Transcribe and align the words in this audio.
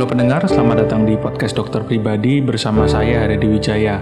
Halo 0.00 0.16
pendengar, 0.16 0.40
selamat 0.48 0.88
datang 0.88 1.04
di 1.04 1.12
podcast 1.20 1.52
dokter 1.52 1.84
pribadi 1.84 2.40
bersama 2.40 2.88
saya 2.88 3.20
Haryadi 3.20 3.44
Wijaya. 3.52 4.00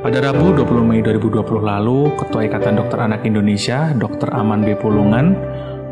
Pada 0.00 0.24
Rabu 0.24 0.56
20 0.56 0.88
Mei 0.88 1.04
2020 1.04 1.68
lalu, 1.68 2.16
Ketua 2.16 2.48
Ikatan 2.48 2.80
Dokter 2.80 2.96
Anak 2.96 3.28
Indonesia, 3.28 3.92
Dr. 3.92 4.32
Aman 4.32 4.64
B. 4.64 4.72
Pulungan, 4.72 5.36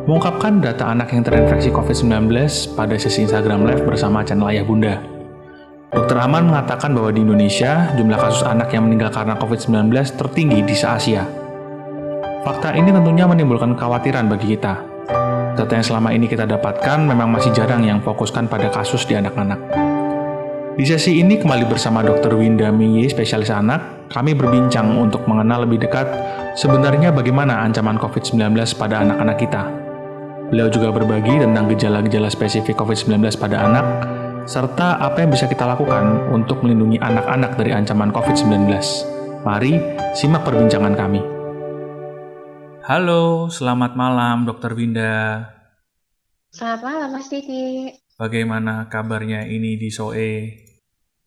mengungkapkan 0.09 0.65
data 0.65 0.89
anak 0.89 1.13
yang 1.13 1.21
terinfeksi 1.21 1.69
COVID-19 1.69 2.33
pada 2.81 2.97
sesi 2.97 3.29
Instagram 3.29 3.69
Live 3.69 3.85
bersama 3.85 4.25
channel 4.25 4.49
Ayah 4.49 4.65
Bunda. 4.65 5.05
Dr. 5.93 6.17
Aman 6.17 6.49
mengatakan 6.49 6.97
bahwa 6.97 7.13
di 7.13 7.21
Indonesia, 7.21 7.93
jumlah 7.93 8.17
kasus 8.17 8.41
anak 8.41 8.73
yang 8.73 8.89
meninggal 8.89 9.13
karena 9.13 9.37
COVID-19 9.37 10.17
tertinggi 10.17 10.65
di 10.65 10.73
se-Asia. 10.73 11.29
Fakta 12.41 12.73
ini 12.73 12.89
tentunya 12.89 13.29
menimbulkan 13.29 13.77
kekhawatiran 13.77 14.33
bagi 14.33 14.57
kita, 14.57 14.96
Data 15.57 15.73
yang 15.73 15.89
selama 15.89 16.13
ini 16.13 16.29
kita 16.29 16.45
dapatkan 16.45 17.09
memang 17.09 17.33
masih 17.33 17.49
jarang 17.57 17.81
yang 17.81 18.05
fokuskan 18.05 18.45
pada 18.45 18.69
kasus 18.69 19.09
di 19.09 19.17
anak-anak. 19.17 19.57
Di 20.77 20.85
sesi 20.85 21.17
ini 21.17 21.41
kembali 21.41 21.65
bersama 21.65 22.05
Dr. 22.05 22.37
Winda 22.37 22.69
Miye, 22.69 23.09
spesialis 23.09 23.49
anak, 23.49 24.13
kami 24.13 24.37
berbincang 24.37 24.93
untuk 25.01 25.25
mengenal 25.25 25.65
lebih 25.65 25.81
dekat 25.81 26.05
sebenarnya 26.61 27.09
bagaimana 27.09 27.65
ancaman 27.65 27.97
COVID-19 27.97 28.53
pada 28.77 29.01
anak-anak 29.01 29.37
kita. 29.41 29.65
Beliau 30.53 30.69
juga 30.69 30.93
berbagi 30.93 31.41
tentang 31.41 31.73
gejala-gejala 31.73 32.29
spesifik 32.29 32.77
COVID-19 32.77 33.41
pada 33.41 33.57
anak, 33.65 33.87
serta 34.45 35.01
apa 35.01 35.25
yang 35.25 35.33
bisa 35.33 35.49
kita 35.49 35.65
lakukan 35.65 36.37
untuk 36.37 36.61
melindungi 36.61 37.01
anak-anak 37.01 37.57
dari 37.57 37.73
ancaman 37.73 38.13
COVID-19. 38.13 38.69
Mari 39.41 39.81
simak 40.13 40.45
perbincangan 40.45 40.93
kami. 40.93 41.25
Halo, 42.85 43.49
selamat 43.49 43.99
malam 43.99 44.45
Dokter 44.45 44.77
Winda. 44.77 45.56
Selamat 46.57 46.89
malam 46.89 47.13
Mas 47.13 47.29
Didi. 47.29 47.93
Bagaimana 48.17 48.89
kabarnya 48.89 49.45
ini 49.45 49.77
di 49.77 49.93
Soe? 49.93 50.57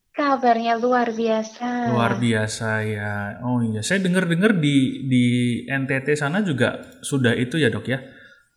Kabarnya 0.09 0.81
luar 0.81 1.13
biasa. 1.13 1.94
Luar 1.94 2.17
biasa 2.17 2.81
ya. 2.81 3.38
Oh 3.45 3.61
iya, 3.61 3.86
saya 3.86 4.02
dengar-dengar 4.02 4.58
di 4.58 5.05
di 5.05 5.25
NTT 5.69 6.17
sana 6.17 6.41
juga 6.41 6.81
sudah 7.05 7.38
itu 7.38 7.61
ya 7.61 7.69
dok 7.69 7.86
ya. 7.86 8.02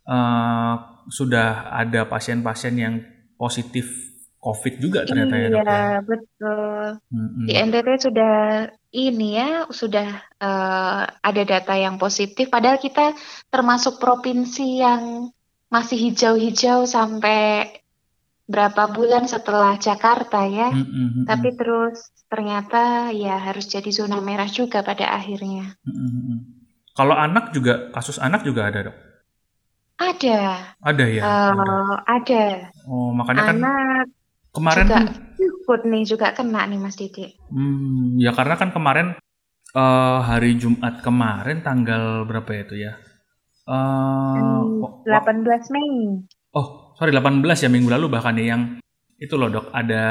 Uh, 0.09 1.05
sudah 1.13 1.77
ada 1.77 2.09
pasien-pasien 2.09 2.73
yang 2.81 3.05
positif 3.37 3.93
COVID 4.41 4.81
juga 4.81 5.05
ternyata 5.05 5.37
iya, 5.37 5.45
ya 5.45 5.49
dok. 5.53 5.61
Iya 5.61 5.85
betul. 6.09 6.85
Hmm, 7.13 7.45
Di 7.45 7.53
NTT 7.53 7.89
sudah 8.01 8.35
ini 8.97 9.29
ya 9.37 9.69
sudah 9.69 10.09
uh, 10.41 11.05
ada 11.05 11.43
data 11.45 11.77
yang 11.77 12.01
positif. 12.01 12.49
Padahal 12.49 12.81
kita 12.81 13.13
termasuk 13.53 14.01
provinsi 14.01 14.81
yang 14.81 15.29
masih 15.73 15.97
hijau-hijau 15.97 16.85
sampai 16.85 17.73
berapa 18.45 18.93
bulan 18.93 19.25
setelah 19.25 19.81
Jakarta 19.81 20.45
ya. 20.45 20.69
Hmm, 20.69 20.85
hmm, 20.85 21.25
Tapi 21.25 21.49
terus 21.57 22.13
ternyata 22.29 23.09
ya 23.17 23.41
harus 23.41 23.65
jadi 23.73 23.89
zona 23.89 24.21
merah 24.21 24.49
juga 24.53 24.85
pada 24.85 25.09
akhirnya. 25.17 25.81
Hmm, 25.89 25.97
hmm. 25.97 26.39
Kalau 26.93 27.17
anak 27.17 27.57
juga 27.57 27.89
kasus 27.97 28.21
anak 28.21 28.45
juga 28.45 28.69
ada 28.69 28.93
dok. 28.93 28.97
Ada. 29.97 30.39
Ada 30.85 31.05
ya. 31.09 31.23
Uh, 31.25 31.95
ada. 32.05 32.45
Oh 32.85 33.17
makanya 33.17 33.49
anak, 33.49 33.57
kan 33.57 34.09
Kemarin 34.53 34.85
juga 34.85 35.01
ikut 35.41 35.81
nih 35.89 36.03
juga 36.05 36.27
kena 36.37 36.69
nih 36.69 36.77
Mas 36.77 37.01
Didi. 37.01 37.33
Hmm, 37.49 38.21
ya 38.21 38.37
karena 38.37 38.61
kan 38.61 38.69
kemarin 38.77 39.17
uh, 39.73 40.21
hari 40.21 40.61
Jumat 40.61 41.01
kemarin 41.01 41.65
tanggal 41.65 42.29
berapa 42.29 42.51
ya 42.53 42.63
itu 42.69 42.77
ya? 42.77 42.93
Uh, 43.63 44.83
hmm, 44.83 45.07
18 45.07 45.75
Mei. 45.75 46.19
Oh, 46.53 46.93
sorry 46.99 47.15
18 47.15 47.43
ya 47.63 47.71
minggu 47.71 47.89
lalu 47.89 48.07
bahkan 48.11 48.35
ya 48.37 48.55
yang 48.57 48.83
itu 49.23 49.35
loh 49.39 49.49
dok 49.49 49.71
ada 49.71 50.05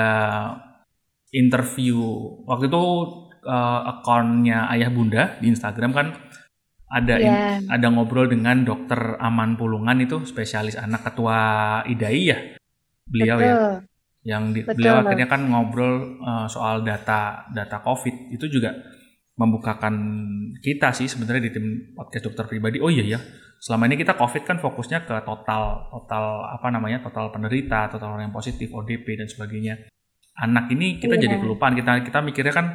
interview 1.36 2.00
waktu 2.48 2.72
itu 2.72 2.84
uh, 3.44 3.80
akunnya 3.92 4.72
ayah 4.72 4.88
bunda 4.88 5.36
di 5.44 5.52
Instagram 5.52 5.92
kan 5.92 6.08
ada 6.92 7.16
yeah. 7.20 7.60
in, 7.60 7.72
ada 7.72 7.88
ngobrol 7.88 8.28
dengan 8.28 8.68
dokter 8.68 9.16
Aman 9.20 9.56
Pulungan 9.56 10.00
itu 10.04 10.24
spesialis 10.28 10.76
anak 10.76 11.08
ketua 11.08 11.40
IDAI 11.88 12.24
ya 12.24 12.40
beliau 13.08 13.38
ya. 13.40 13.48
Betul. 13.52 13.52
ya 13.52 13.90
yang 14.22 14.44
di, 14.54 14.62
beliau 14.62 15.02
akhirnya 15.02 15.26
kan 15.26 15.42
ngobrol 15.50 16.22
uh, 16.22 16.46
soal 16.46 16.86
data 16.86 17.50
data 17.50 17.82
COVID 17.82 18.30
itu 18.30 18.46
juga 18.48 18.70
membukakan 19.42 19.96
kita 20.62 20.94
sih 20.94 21.10
sebenarnya 21.10 21.50
di 21.50 21.52
tim 21.58 21.66
podcast 21.98 22.30
dokter 22.30 22.46
pribadi. 22.46 22.78
Oh 22.78 22.94
iya 22.94 23.18
ya, 23.18 23.20
selama 23.58 23.90
ini 23.90 23.98
kita 23.98 24.14
COVID 24.14 24.44
kan 24.46 24.58
fokusnya 24.62 25.10
ke 25.10 25.16
total 25.26 25.90
total 25.90 26.46
apa 26.46 26.68
namanya 26.70 27.02
total 27.02 27.34
penderita, 27.34 27.90
total 27.90 28.14
orang 28.14 28.30
yang 28.30 28.36
positif, 28.36 28.70
ODP 28.70 29.18
dan 29.18 29.26
sebagainya. 29.26 29.90
Anak 30.38 30.70
ini 30.70 31.02
kita 31.02 31.18
iya. 31.18 31.26
jadi 31.26 31.36
kelupaan. 31.42 31.74
Kita 31.74 31.92
kita 32.06 32.20
mikirnya 32.22 32.54
kan 32.54 32.68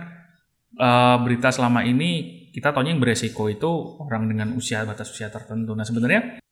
uh, 0.82 1.16
berita 1.22 1.54
selama 1.54 1.86
ini 1.86 2.42
kita 2.50 2.74
tahunya 2.74 2.98
yang 2.98 3.02
beresiko 3.02 3.46
itu 3.46 3.70
orang 4.02 4.26
dengan 4.26 4.50
usia 4.58 4.82
batas 4.82 5.14
usia 5.14 5.30
tertentu. 5.30 5.78
Nah 5.78 5.86
sebenarnya 5.86 6.42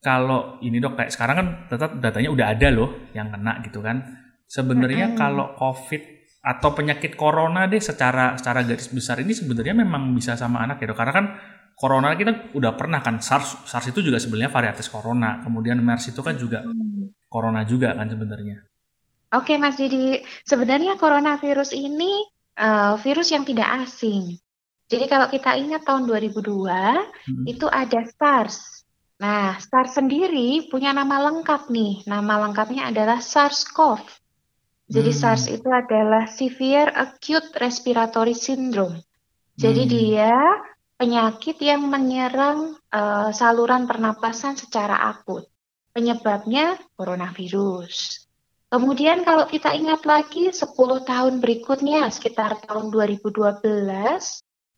kalau 0.00 0.56
ini 0.64 0.80
dok 0.80 0.96
kayak 0.96 1.12
sekarang 1.12 1.36
kan 1.36 1.48
tetap 1.68 1.90
datanya 2.00 2.30
udah 2.32 2.46
ada 2.56 2.68
loh 2.72 3.10
yang 3.12 3.28
kena 3.34 3.60
gitu 3.66 3.82
kan 3.82 4.26
Sebenarnya 4.48 5.12
hmm. 5.12 5.16
kalau 5.20 5.52
COVID 5.60 6.17
atau 6.38 6.70
penyakit 6.72 7.18
corona 7.18 7.66
deh 7.66 7.82
secara 7.82 8.38
secara 8.38 8.62
garis 8.62 8.88
besar 8.88 9.20
ini 9.20 9.34
sebenarnya 9.34 9.74
memang 9.74 10.14
bisa 10.14 10.38
sama 10.38 10.62
anak 10.62 10.80
ya 10.82 10.90
dok. 10.90 10.98
Karena 10.98 11.14
kan 11.14 11.26
corona 11.74 12.14
kita 12.14 12.54
udah 12.54 12.72
pernah 12.78 13.02
kan 13.02 13.18
SARS 13.18 13.66
SARS 13.66 13.90
itu 13.90 14.00
juga 14.00 14.22
sebenarnya 14.22 14.50
varietas 14.50 14.88
corona. 14.90 15.42
Kemudian 15.42 15.78
MERS 15.82 16.14
itu 16.14 16.20
kan 16.22 16.38
juga 16.38 16.62
hmm. 16.62 17.28
corona 17.30 17.62
juga 17.66 17.94
kan 17.94 18.06
sebenarnya. 18.06 18.64
Oke 19.36 19.60
Mas 19.60 19.76
Didi, 19.76 20.24
sebenarnya 20.48 20.96
coronavirus 20.96 21.76
ini 21.76 22.24
uh, 22.56 22.96
virus 22.96 23.28
yang 23.28 23.44
tidak 23.44 23.84
asing. 23.84 24.40
Jadi 24.88 25.04
kalau 25.04 25.28
kita 25.28 25.52
ingat 25.60 25.84
tahun 25.84 26.08
2002 26.08 26.48
hmm. 26.48 27.44
itu 27.44 27.68
ada 27.68 28.08
SARS. 28.08 28.88
Nah, 29.20 29.60
SARS 29.60 30.00
sendiri 30.00 30.64
punya 30.72 30.96
nama 30.96 31.28
lengkap 31.28 31.68
nih. 31.68 32.08
Nama 32.08 32.48
lengkapnya 32.48 32.88
adalah 32.88 33.20
SARS-CoV. 33.20 34.00
Jadi 34.88 35.12
hmm. 35.12 35.20
SARS 35.20 35.44
itu 35.52 35.68
adalah 35.68 36.24
Severe 36.32 36.88
Acute 36.96 37.52
Respiratory 37.60 38.32
Syndrome. 38.32 39.04
Jadi 39.60 39.84
hmm. 39.84 39.90
dia 39.92 40.34
penyakit 40.96 41.60
yang 41.60 41.86
menyerang 41.86 42.74
uh, 42.90 43.30
saluran 43.30 43.84
pernapasan 43.84 44.56
secara 44.56 44.96
akut. 45.12 45.44
Penyebabnya 45.92 46.80
coronavirus. 46.96 48.26
Kemudian 48.68 49.24
kalau 49.24 49.48
kita 49.48 49.72
ingat 49.72 50.04
lagi 50.04 50.52
10 50.52 50.72
tahun 51.04 51.40
berikutnya 51.40 52.08
sekitar 52.12 52.60
tahun 52.68 52.92
2012 52.92 53.64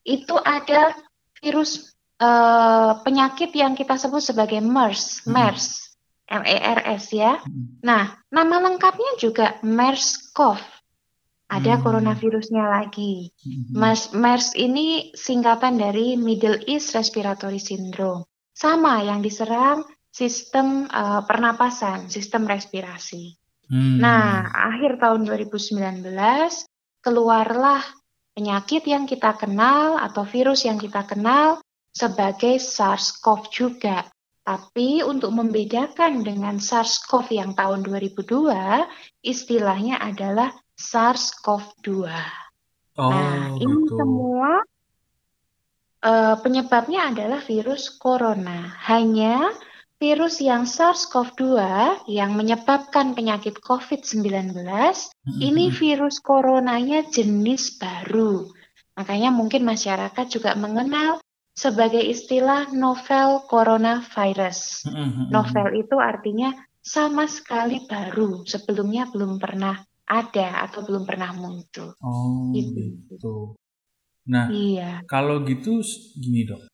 itu 0.06 0.34
ada 0.42 0.94
virus 1.42 1.94
uh, 2.22 2.98
penyakit 3.02 3.50
yang 3.54 3.74
kita 3.74 3.98
sebut 3.98 4.22
sebagai 4.22 4.58
MERS, 4.62 5.26
hmm. 5.26 5.34
MERS. 5.34 5.89
MERS 6.30 7.04
ya. 7.10 7.42
Hmm. 7.42 7.82
Nah, 7.82 8.14
nama 8.30 8.56
lengkapnya 8.62 9.18
juga 9.18 9.58
MERS-CoV. 9.66 10.62
Ada 11.50 11.74
hmm. 11.76 11.82
coronavirusnya 11.82 12.64
lagi. 12.70 13.34
Hmm. 13.42 13.74
MERS, 13.74 14.14
MERS 14.14 14.48
ini 14.54 15.10
singkatan 15.18 15.82
dari 15.82 16.14
Middle 16.14 16.62
East 16.70 16.94
Respiratory 16.94 17.58
Syndrome. 17.58 18.30
Sama 18.54 19.02
yang 19.02 19.18
diserang 19.20 19.82
sistem 20.10 20.86
uh, 20.90 21.26
pernapasan, 21.26 22.06
sistem 22.06 22.46
respirasi. 22.46 23.34
Hmm. 23.66 23.98
Nah, 23.98 24.50
akhir 24.50 25.02
tahun 25.02 25.26
2019 25.26 26.06
keluarlah 27.02 27.82
penyakit 28.34 28.86
yang 28.86 29.06
kita 29.06 29.34
kenal 29.34 29.98
atau 29.98 30.22
virus 30.22 30.66
yang 30.66 30.78
kita 30.78 31.02
kenal 31.06 31.58
sebagai 31.90 32.62
SARS-CoV 32.62 33.40
juga. 33.50 34.06
Tapi 34.50 35.06
untuk 35.06 35.30
membedakan 35.30 36.26
dengan 36.26 36.58
SARS-CoV 36.58 37.38
yang 37.38 37.54
tahun 37.54 37.86
2002, 37.86 38.50
istilahnya 39.22 40.02
adalah 40.02 40.50
SARS-CoV-2. 40.74 42.10
Oh, 42.98 43.14
nah, 43.14 43.54
ini 43.54 43.76
betul. 43.86 43.94
semua 43.94 44.50
uh, 46.02 46.34
penyebabnya 46.42 47.14
adalah 47.14 47.38
virus 47.46 47.94
corona. 47.94 48.74
Hanya 48.90 49.54
virus 50.02 50.42
yang 50.42 50.66
SARS-CoV-2 50.66 51.46
yang 52.10 52.34
menyebabkan 52.34 53.14
penyakit 53.14 53.54
COVID-19, 53.62 54.50
mm-hmm. 54.50 55.38
ini 55.38 55.70
virus 55.70 56.18
coronanya 56.18 57.06
jenis 57.06 57.78
baru. 57.78 58.50
Makanya 58.98 59.30
mungkin 59.30 59.62
masyarakat 59.62 60.26
juga 60.26 60.58
mengenal 60.58 61.22
sebagai 61.60 62.00
istilah 62.00 62.72
novel 62.72 63.44
coronavirus. 63.44 64.88
Mm-hmm. 64.88 65.26
Novel 65.28 65.68
itu 65.76 65.96
artinya 66.00 66.56
sama 66.80 67.28
sekali 67.28 67.84
baru, 67.84 68.48
sebelumnya 68.48 69.12
belum 69.12 69.36
pernah 69.36 69.76
ada 70.08 70.64
atau 70.64 70.80
belum 70.80 71.04
pernah 71.04 71.36
muncul. 71.36 71.92
Oh, 72.00 72.48
gitu. 72.56 73.04
gitu. 73.12 73.34
Nah, 74.32 74.48
iya. 74.48 75.04
kalau 75.04 75.44
gitu 75.44 75.84
gini 76.16 76.48
dok, 76.48 76.64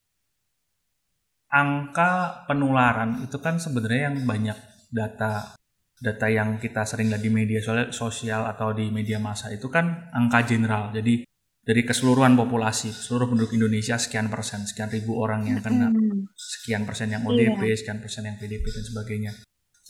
angka 1.51 2.47
penularan 2.47 3.27
itu 3.27 3.43
kan 3.43 3.59
sebenarnya 3.59 4.15
yang 4.15 4.17
banyak 4.23 4.59
data 4.87 5.59
data 5.97 6.27
yang 6.29 6.61
kita 6.61 6.85
sering 6.85 7.09
lihat 7.09 7.25
di 7.25 7.33
media 7.33 7.61
sosial 7.91 8.45
atau 8.45 8.77
di 8.77 8.93
media 8.93 9.17
massa 9.17 9.51
itu 9.51 9.67
kan 9.67 10.13
angka 10.13 10.45
general. 10.47 10.93
Jadi 10.93 11.25
dari 11.67 11.83
keseluruhan 11.83 12.39
populasi, 12.39 12.95
seluruh 12.95 13.27
penduduk 13.35 13.59
Indonesia 13.59 13.99
sekian 13.99 14.31
persen, 14.31 14.63
sekian 14.71 14.87
ribu 14.87 15.19
orang 15.19 15.51
yang 15.51 15.59
kena, 15.59 15.91
sekian 16.39 16.87
persen 16.87 17.11
yang 17.11 17.27
ODP, 17.27 17.59
iya. 17.67 17.75
sekian 17.75 17.99
persen 17.99 18.23
yang 18.23 18.39
PDP 18.39 18.71
dan 18.71 18.85
sebagainya. 18.87 19.33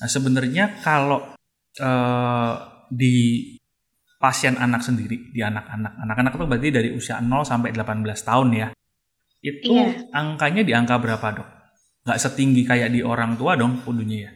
Nah 0.00 0.08
sebenarnya 0.08 0.80
kalau 0.80 1.36
uh, 1.76 2.54
di 2.88 3.16
pasien 4.16 4.56
anak 4.56 4.80
sendiri, 4.80 5.28
di 5.28 5.44
anak-anak, 5.44 6.00
anak-anak 6.00 6.32
itu 6.32 6.44
berarti 6.48 6.68
dari 6.72 6.88
usia 6.96 7.20
0 7.20 7.44
sampai 7.44 7.76
18 7.76 8.08
tahun 8.24 8.48
ya, 8.56 8.68
itu 9.44 9.76
iya. 9.76 10.08
angkanya 10.16 10.64
di 10.64 10.72
angka 10.72 10.96
berapa 10.96 11.26
dok? 11.36 11.48
Gak 12.08 12.20
setinggi 12.24 12.64
kayak 12.64 12.88
di 12.88 13.04
orang 13.04 13.36
tua 13.36 13.52
dong 13.52 13.84
kudunya 13.84 14.24
ya? 14.24 14.32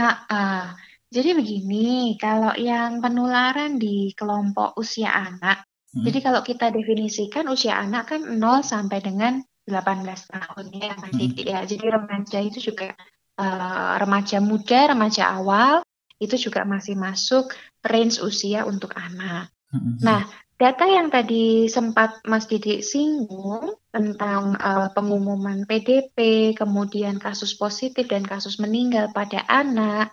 Uh, 0.00 0.08
uh. 0.32 0.64
Jadi 1.06 1.36
begini, 1.36 2.16
kalau 2.16 2.56
yang 2.56 2.98
penularan 2.98 3.78
di 3.78 4.10
kelompok 4.16 4.74
usia 4.74 5.12
anak, 5.12 5.68
Hmm. 5.96 6.04
Jadi 6.04 6.18
kalau 6.20 6.44
kita 6.44 6.68
definisikan 6.68 7.48
usia 7.48 7.80
anak 7.80 8.12
kan 8.12 8.20
0 8.20 8.36
sampai 8.60 9.00
dengan 9.00 9.40
18 9.64 10.04
tahun 10.28 10.66
ya 10.76 10.92
Mas 11.00 11.16
hmm. 11.16 11.40
ya. 11.40 11.58
Jadi 11.64 11.84
remaja 11.88 12.38
itu 12.44 12.60
juga 12.60 12.92
uh, 13.40 13.96
remaja 13.96 14.44
muda, 14.44 14.92
remaja 14.92 15.32
awal 15.40 15.80
itu 16.20 16.36
juga 16.36 16.68
masih 16.68 17.00
masuk 17.00 17.56
range 17.80 18.20
usia 18.20 18.68
untuk 18.68 18.92
anak. 18.92 19.48
Hmm. 19.72 19.96
Nah, 20.04 20.20
data 20.60 20.84
yang 20.84 21.08
tadi 21.08 21.68
sempat 21.72 22.20
Mas 22.28 22.44
Didi 22.44 22.84
singgung 22.84 23.80
tentang 23.88 24.52
uh, 24.60 24.92
pengumuman 24.92 25.64
PDP, 25.64 26.52
kemudian 26.52 27.16
kasus 27.16 27.56
positif 27.56 28.04
dan 28.04 28.24
kasus 28.24 28.60
meninggal 28.60 29.12
pada 29.16 29.44
anak, 29.48 30.12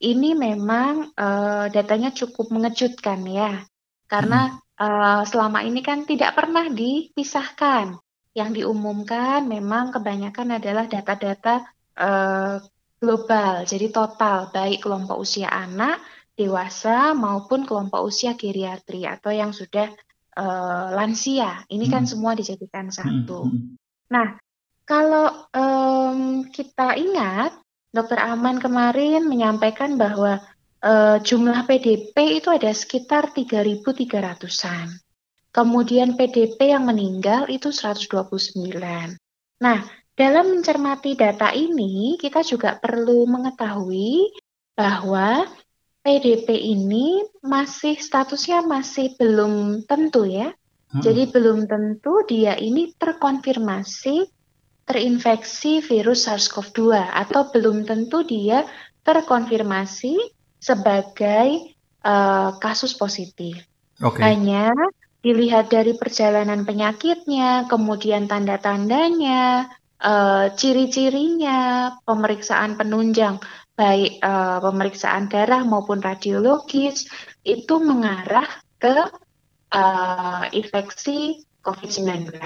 ini 0.00 0.32
memang 0.32 1.12
uh, 1.16 1.68
datanya 1.68 2.16
cukup 2.16 2.48
mengejutkan 2.48 3.28
ya. 3.28 3.60
Karena 4.08 4.56
hmm 4.56 4.67
uh, 4.78 5.22
selama 5.26 5.66
ini 5.66 5.82
kan 5.82 6.06
tidak 6.06 6.38
pernah 6.38 6.70
dipisahkan. 6.70 7.98
Yang 8.32 8.62
diumumkan 8.62 9.50
memang 9.50 9.90
kebanyakan 9.90 10.62
adalah 10.62 10.86
data-data 10.86 11.66
uh, 11.98 12.62
global, 12.98 13.66
jadi 13.66 13.90
total, 13.90 14.50
baik 14.54 14.82
kelompok 14.86 15.18
usia 15.22 15.50
anak, 15.50 15.98
dewasa, 16.38 17.14
maupun 17.18 17.66
kelompok 17.66 18.06
usia 18.06 18.38
geriatri 18.38 19.06
atau 19.06 19.34
yang 19.34 19.50
sudah 19.50 19.90
uh, 20.38 20.94
lansia. 20.94 21.66
Ini 21.66 21.86
kan 21.90 22.06
hmm. 22.06 22.10
semua 22.10 22.38
dijadikan 22.38 22.90
satu. 22.94 23.50
Hmm. 23.50 23.74
Nah, 24.10 24.38
kalau 24.86 25.50
um, 25.54 26.46
kita 26.50 26.94
ingat, 26.94 27.58
Dokter 27.88 28.20
Aman 28.20 28.60
kemarin 28.60 29.26
menyampaikan 29.26 29.96
bahwa 29.96 30.38
uh, 30.82 31.18
jumlah 31.22 31.66
PDP 31.66 32.42
itu 32.42 32.48
ada 32.50 32.70
sekitar 32.70 33.34
3.300-an. 33.34 34.98
Kemudian 35.48 36.14
PDP 36.14 36.76
yang 36.76 36.86
meninggal 36.86 37.48
itu 37.50 37.72
129. 37.72 38.78
Nah, 39.58 39.78
dalam 40.14 40.46
mencermati 40.54 41.18
data 41.18 41.50
ini, 41.54 42.18
kita 42.20 42.44
juga 42.44 42.78
perlu 42.78 43.26
mengetahui 43.26 44.30
bahwa 44.78 45.46
PDP 46.04 46.54
ini 46.54 47.26
masih 47.42 47.98
statusnya 47.98 48.62
masih 48.62 49.18
belum 49.18 49.84
tentu 49.86 50.24
ya. 50.24 50.54
Hmm. 50.88 51.02
Jadi 51.04 51.28
belum 51.28 51.68
tentu 51.68 52.22
dia 52.24 52.54
ini 52.56 52.94
terkonfirmasi 52.96 54.24
terinfeksi 54.88 55.84
virus 55.84 56.24
SARS-CoV-2 56.24 56.96
atau 56.96 57.52
belum 57.52 57.84
tentu 57.84 58.24
dia 58.24 58.64
terkonfirmasi 59.04 60.16
sebagai 60.58 61.74
uh, 62.02 62.54
kasus 62.58 62.94
positif. 62.94 63.58
Okay. 63.98 64.22
Hanya 64.22 64.70
dilihat 65.22 65.74
dari 65.74 65.98
perjalanan 65.98 66.62
penyakitnya, 66.62 67.66
kemudian 67.66 68.30
tanda-tandanya, 68.30 69.66
uh, 70.02 70.46
ciri-cirinya, 70.54 71.92
pemeriksaan 72.06 72.78
penunjang, 72.78 73.42
baik 73.74 74.22
uh, 74.22 74.62
pemeriksaan 74.62 75.26
darah 75.26 75.66
maupun 75.66 75.98
radiologis, 75.98 77.10
itu 77.42 77.74
mengarah 77.82 78.46
ke 78.78 78.94
uh, 79.74 80.44
infeksi 80.54 81.42
COVID-19. 81.66 82.38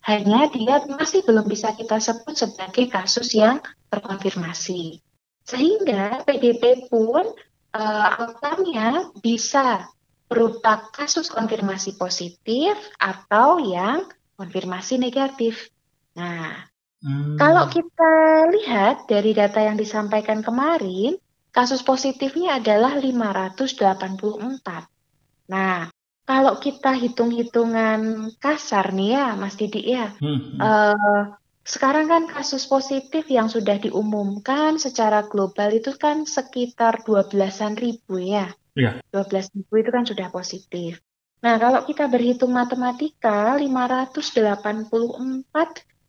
Hanya 0.00 0.48
dia 0.48 0.80
masih 0.88 1.20
belum 1.28 1.44
bisa 1.44 1.76
kita 1.76 2.00
sebut 2.00 2.32
sebagai 2.32 2.88
kasus 2.88 3.36
yang 3.36 3.60
terkonfirmasi. 3.92 5.04
Sehingga 5.50 6.22
PDP 6.22 6.86
pun 6.86 7.26
uh, 7.74 8.08
outcome-nya 8.22 9.10
bisa 9.18 9.90
berupa 10.30 10.86
kasus 10.94 11.26
konfirmasi 11.26 11.98
positif 11.98 12.78
atau 13.02 13.58
yang 13.58 14.06
konfirmasi 14.38 15.02
negatif. 15.02 15.74
Nah, 16.14 16.70
hmm. 17.02 17.34
kalau 17.34 17.66
kita 17.66 18.14
lihat 18.54 19.10
dari 19.10 19.34
data 19.34 19.58
yang 19.58 19.74
disampaikan 19.74 20.46
kemarin, 20.46 21.18
kasus 21.50 21.82
positifnya 21.82 22.62
adalah 22.62 22.94
584. 22.94 25.50
Nah, 25.50 25.90
kalau 26.22 26.54
kita 26.62 26.94
hitung-hitungan 26.94 28.30
kasar 28.38 28.94
nih 28.94 29.18
ya, 29.18 29.34
Mas 29.34 29.58
Didi 29.58 29.82
ya, 29.82 30.14
hmm. 30.14 30.62
uh, 30.62 31.39
sekarang 31.64 32.08
kan 32.08 32.24
kasus 32.26 32.64
positif 32.64 33.28
yang 33.28 33.52
sudah 33.52 33.76
diumumkan 33.76 34.80
secara 34.80 35.28
global 35.28 35.70
itu 35.76 35.92
kan 35.94 36.24
sekitar 36.24 37.04
12-an 37.04 37.76
ribu 37.76 38.16
ya. 38.18 38.48
Iya. 38.74 39.04
12 39.12 39.54
ribu 39.54 39.72
itu 39.78 39.90
kan 39.92 40.04
sudah 40.08 40.32
positif. 40.32 41.04
Nah, 41.40 41.56
kalau 41.56 41.84
kita 41.88 42.04
berhitung 42.08 42.52
matematika, 42.52 43.56
584 43.56 44.92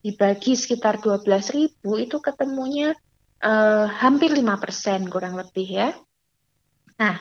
dibagi 0.04 0.54
sekitar 0.58 1.00
12 1.00 1.56
ribu 1.56 1.96
itu 1.96 2.20
ketemunya 2.20 2.92
uh, 3.40 3.88
hampir 3.88 4.34
5% 4.34 5.08
kurang 5.08 5.40
lebih 5.40 5.68
ya. 5.68 5.90
Nah, 7.00 7.16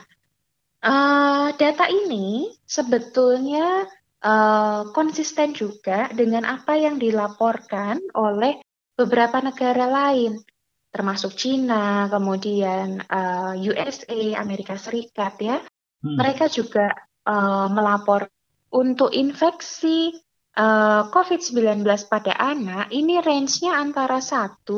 uh, 0.82 1.48
data 1.54 1.86
ini 1.86 2.50
sebetulnya 2.66 3.86
uh, 4.24 4.92
konsisten 4.92 5.56
juga 5.56 6.08
dengan 6.12 6.44
apa 6.44 6.76
yang 6.76 7.00
dilaporkan 7.00 8.00
oleh 8.16 8.60
beberapa 8.96 9.40
negara 9.40 9.88
lain, 9.88 10.44
termasuk 10.92 11.32
Cina, 11.32 12.10
kemudian 12.12 13.00
uh, 13.08 13.56
eh, 13.56 13.70
USA, 13.72 14.36
Amerika 14.36 14.76
Serikat 14.76 15.40
ya. 15.40 15.56
Hmm. 16.04 16.16
Mereka 16.20 16.52
juga 16.52 16.92
uh, 17.24 17.68
melapor 17.72 18.28
untuk 18.70 19.12
infeksi 19.16 20.12
uh, 20.56 21.08
COVID-19 21.08 21.84
pada 22.08 22.32
anak 22.36 22.92
ini 22.92 23.20
range-nya 23.24 23.80
antara 23.80 24.20
1 24.20 24.68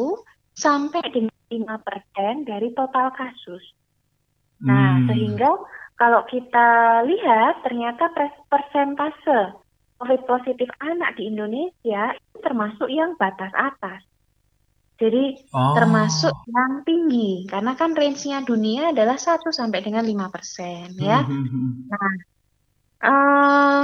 sampai 0.55 1.03
dengan 1.11 1.35
5% 1.51 2.49
dari 2.49 2.71
total 2.73 3.11
kasus. 3.13 3.65
Nah, 4.63 5.03
hmm. 5.03 5.07
sehingga 5.11 5.51
kalau 6.03 6.27
kita 6.27 6.69
lihat 7.07 7.63
ternyata 7.63 8.11
persentase 8.51 9.55
COVID 10.03 10.27
positif 10.27 10.67
anak 10.83 11.15
di 11.15 11.31
Indonesia 11.31 12.11
itu 12.19 12.37
termasuk 12.43 12.91
yang 12.91 13.15
batas 13.15 13.55
atas. 13.55 14.03
Jadi 14.99 15.39
oh. 15.55 15.79
termasuk 15.79 16.35
yang 16.51 16.83
tinggi 16.83 17.47
karena 17.47 17.79
kan 17.79 17.95
range-nya 17.95 18.43
dunia 18.43 18.91
adalah 18.91 19.15
1 19.15 19.47
sampai 19.55 19.79
dengan 19.79 20.03
5% 20.03 20.99
ya. 20.99 21.23
Hmm, 21.23 21.47
hmm, 21.47 21.47
hmm. 21.55 21.71
Nah, 21.95 22.13
uh, 23.07 23.83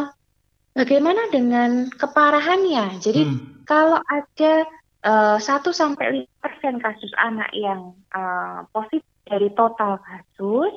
bagaimana 0.74 1.30
dengan 1.30 1.86
keparahannya? 1.86 2.98
Jadi 2.98 3.30
hmm. 3.30 3.62
kalau 3.62 4.02
ada 4.10 4.66
uh, 5.06 5.38
1 5.38 5.46
sampai 5.70 6.26
5% 6.42 6.82
kasus 6.82 7.14
anak 7.14 7.50
yang 7.54 7.94
uh, 8.10 8.66
positif 8.74 9.06
dari 9.22 9.54
total 9.54 10.02
kasus, 10.02 10.74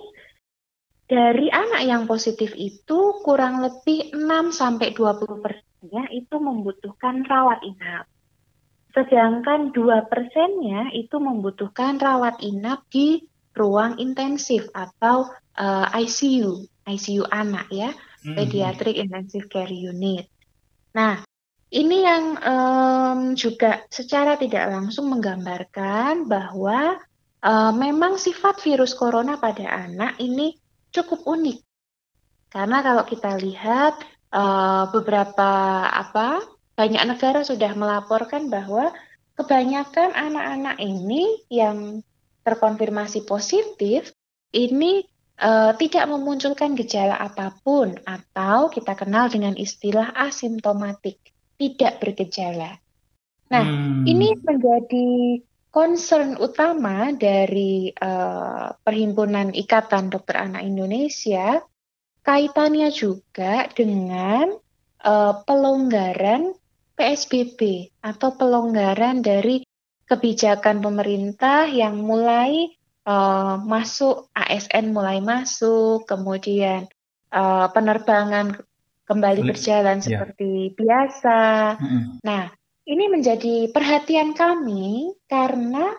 dari 1.11 1.51
anak 1.51 1.83
yang 1.83 2.07
positif 2.07 2.55
itu 2.55 3.19
kurang 3.19 3.59
lebih 3.59 4.15
6 4.15 4.55
sampai 4.55 4.95
20 4.95 5.43
persennya 5.43 6.07
itu 6.15 6.39
membutuhkan 6.39 7.27
rawat 7.27 7.59
inap. 7.67 8.07
Sedangkan 8.95 9.75
2 9.75 10.07
persennya 10.07 10.87
itu 10.95 11.19
membutuhkan 11.19 11.99
rawat 11.99 12.39
inap 12.39 12.87
di 12.87 13.27
ruang 13.51 13.99
intensif 13.99 14.71
atau 14.71 15.27
uh, 15.59 15.91
eh, 15.91 16.07
ICU, 16.07 16.63
ICU 16.87 17.27
anak 17.27 17.67
ya, 17.67 17.91
hmm. 18.23 18.31
Pediatric 18.31 18.95
Intensive 18.95 19.51
Care 19.51 19.75
Unit. 19.75 20.31
Nah, 20.95 21.19
ini 21.75 22.07
yang 22.07 22.39
um, 22.39 23.19
juga 23.35 23.83
secara 23.91 24.39
tidak 24.39 24.63
langsung 24.71 25.11
menggambarkan 25.11 26.31
bahwa 26.31 27.03
uh, 27.43 27.71
memang 27.75 28.15
sifat 28.15 28.63
virus 28.63 28.95
corona 28.95 29.35
pada 29.35 29.67
anak 29.67 30.15
ini 30.23 30.55
cukup 30.91 31.23
unik. 31.25 31.59
Karena 32.51 32.83
kalau 32.83 33.03
kita 33.07 33.39
lihat 33.39 34.03
uh, 34.35 34.91
beberapa 34.91 35.51
apa 35.87 36.43
banyak 36.75 37.03
negara 37.07 37.43
sudah 37.47 37.71
melaporkan 37.75 38.51
bahwa 38.51 38.91
kebanyakan 39.39 40.11
anak-anak 40.11 40.77
ini 40.83 41.47
yang 41.47 42.03
terkonfirmasi 42.43 43.23
positif 43.23 44.11
ini 44.51 45.07
uh, 45.39 45.71
tidak 45.79 46.11
memunculkan 46.11 46.75
gejala 46.75 47.15
apa 47.15 47.55
pun 47.63 47.95
atau 48.03 48.67
kita 48.67 48.93
kenal 48.99 49.31
dengan 49.31 49.55
istilah 49.55 50.11
asimptomatik, 50.11 51.17
tidak 51.55 52.03
bergejala. 52.03 52.77
Nah, 53.51 53.65
hmm. 53.67 54.07
ini 54.07 54.35
menjadi 54.39 55.39
concern 55.71 56.35
utama 56.35 57.15
dari 57.15 57.95
uh, 57.95 58.75
Perhimpunan 58.83 59.55
Ikatan 59.55 60.11
Dokter 60.11 60.43
Anak 60.43 60.67
Indonesia 60.67 61.63
kaitannya 62.21 62.91
juga 62.93 63.65
dengan 63.71 64.51
uh, 65.01 65.33
pelonggaran 65.47 66.53
PSBB 66.93 67.89
atau 68.03 68.35
pelonggaran 68.37 69.25
dari 69.25 69.65
kebijakan 70.05 70.83
pemerintah 70.83 71.65
yang 71.71 72.03
mulai 72.03 72.67
uh, 73.07 73.55
masuk 73.63 74.27
ASN 74.35 74.91
mulai 74.91 75.23
masuk, 75.23 76.03
kemudian 76.03 76.91
uh, 77.31 77.71
penerbangan 77.71 78.59
kembali 79.07 79.41
berjalan 79.47 80.03
yeah. 80.03 80.05
seperti 80.05 80.75
biasa. 80.75 81.39
Mm 81.79 81.87
-hmm. 81.87 82.03
Nah, 82.27 82.43
ini 82.85 83.05
menjadi 83.09 83.69
perhatian 83.69 84.33
kami 84.33 85.13
karena 85.29 85.95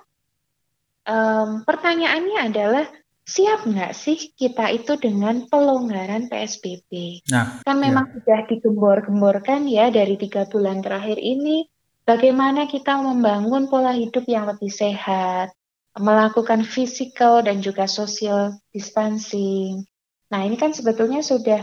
um, 1.07 1.63
pertanyaannya 1.63 2.39
adalah 2.51 2.87
siap 3.23 3.65
nggak 3.65 3.95
sih 3.95 4.35
kita 4.35 4.75
itu 4.75 4.99
dengan 4.99 5.47
pelonggaran 5.47 6.27
PSBB? 6.27 7.23
Nah, 7.31 7.63
kan 7.63 7.79
memang 7.79 8.11
ya. 8.11 8.13
sudah 8.19 8.41
digembor-gemborkan 8.51 9.71
ya 9.71 9.95
dari 9.95 10.19
tiga 10.19 10.45
bulan 10.51 10.83
terakhir 10.83 11.23
ini, 11.23 11.71
bagaimana 12.03 12.67
kita 12.67 12.99
membangun 12.99 13.71
pola 13.71 13.95
hidup 13.95 14.27
yang 14.27 14.51
lebih 14.51 14.69
sehat, 14.69 15.55
melakukan 15.95 16.67
physical 16.67 17.47
dan 17.47 17.63
juga 17.63 17.87
social 17.87 18.59
distancing. 18.75 19.87
Nah, 20.35 20.43
ini 20.43 20.59
kan 20.59 20.75
sebetulnya 20.75 21.23
sudah 21.23 21.63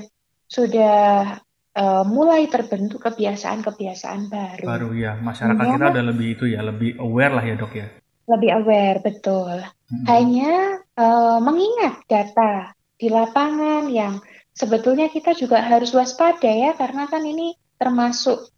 sudah 0.50 1.38
uh, 1.76 2.04
mulai 2.08 2.50
terbentuk 2.50 3.04
kebiasaan-kebiasaan 3.04 4.32
baru. 4.32 4.66
Baru 4.66 4.90
ya, 4.96 5.20
masyarakat 5.20 5.62
ya, 5.62 5.74
kita 5.78 5.88
udah 5.94 6.06
lebih 6.10 6.28
itu 6.38 6.46
ya, 6.50 6.62
lebih 6.66 6.98
aware 6.98 7.34
lah 7.36 7.46
ya 7.46 7.56
dok 7.60 7.74
ya. 7.76 7.88
Lebih 8.30 8.50
aware, 8.62 9.00
betul. 9.02 9.58
Hmm. 9.66 10.06
Hanya 10.06 10.82
uh, 10.98 11.42
mengingat 11.42 12.06
data 12.06 12.74
di 13.00 13.10
lapangan 13.10 13.90
yang 13.90 14.22
sebetulnya 14.54 15.10
kita 15.10 15.34
juga 15.34 15.62
harus 15.66 15.94
waspada 15.98 16.50
ya, 16.50 16.78
karena 16.78 17.10
kan 17.10 17.26
ini 17.26 17.58
termasuk 17.80 18.54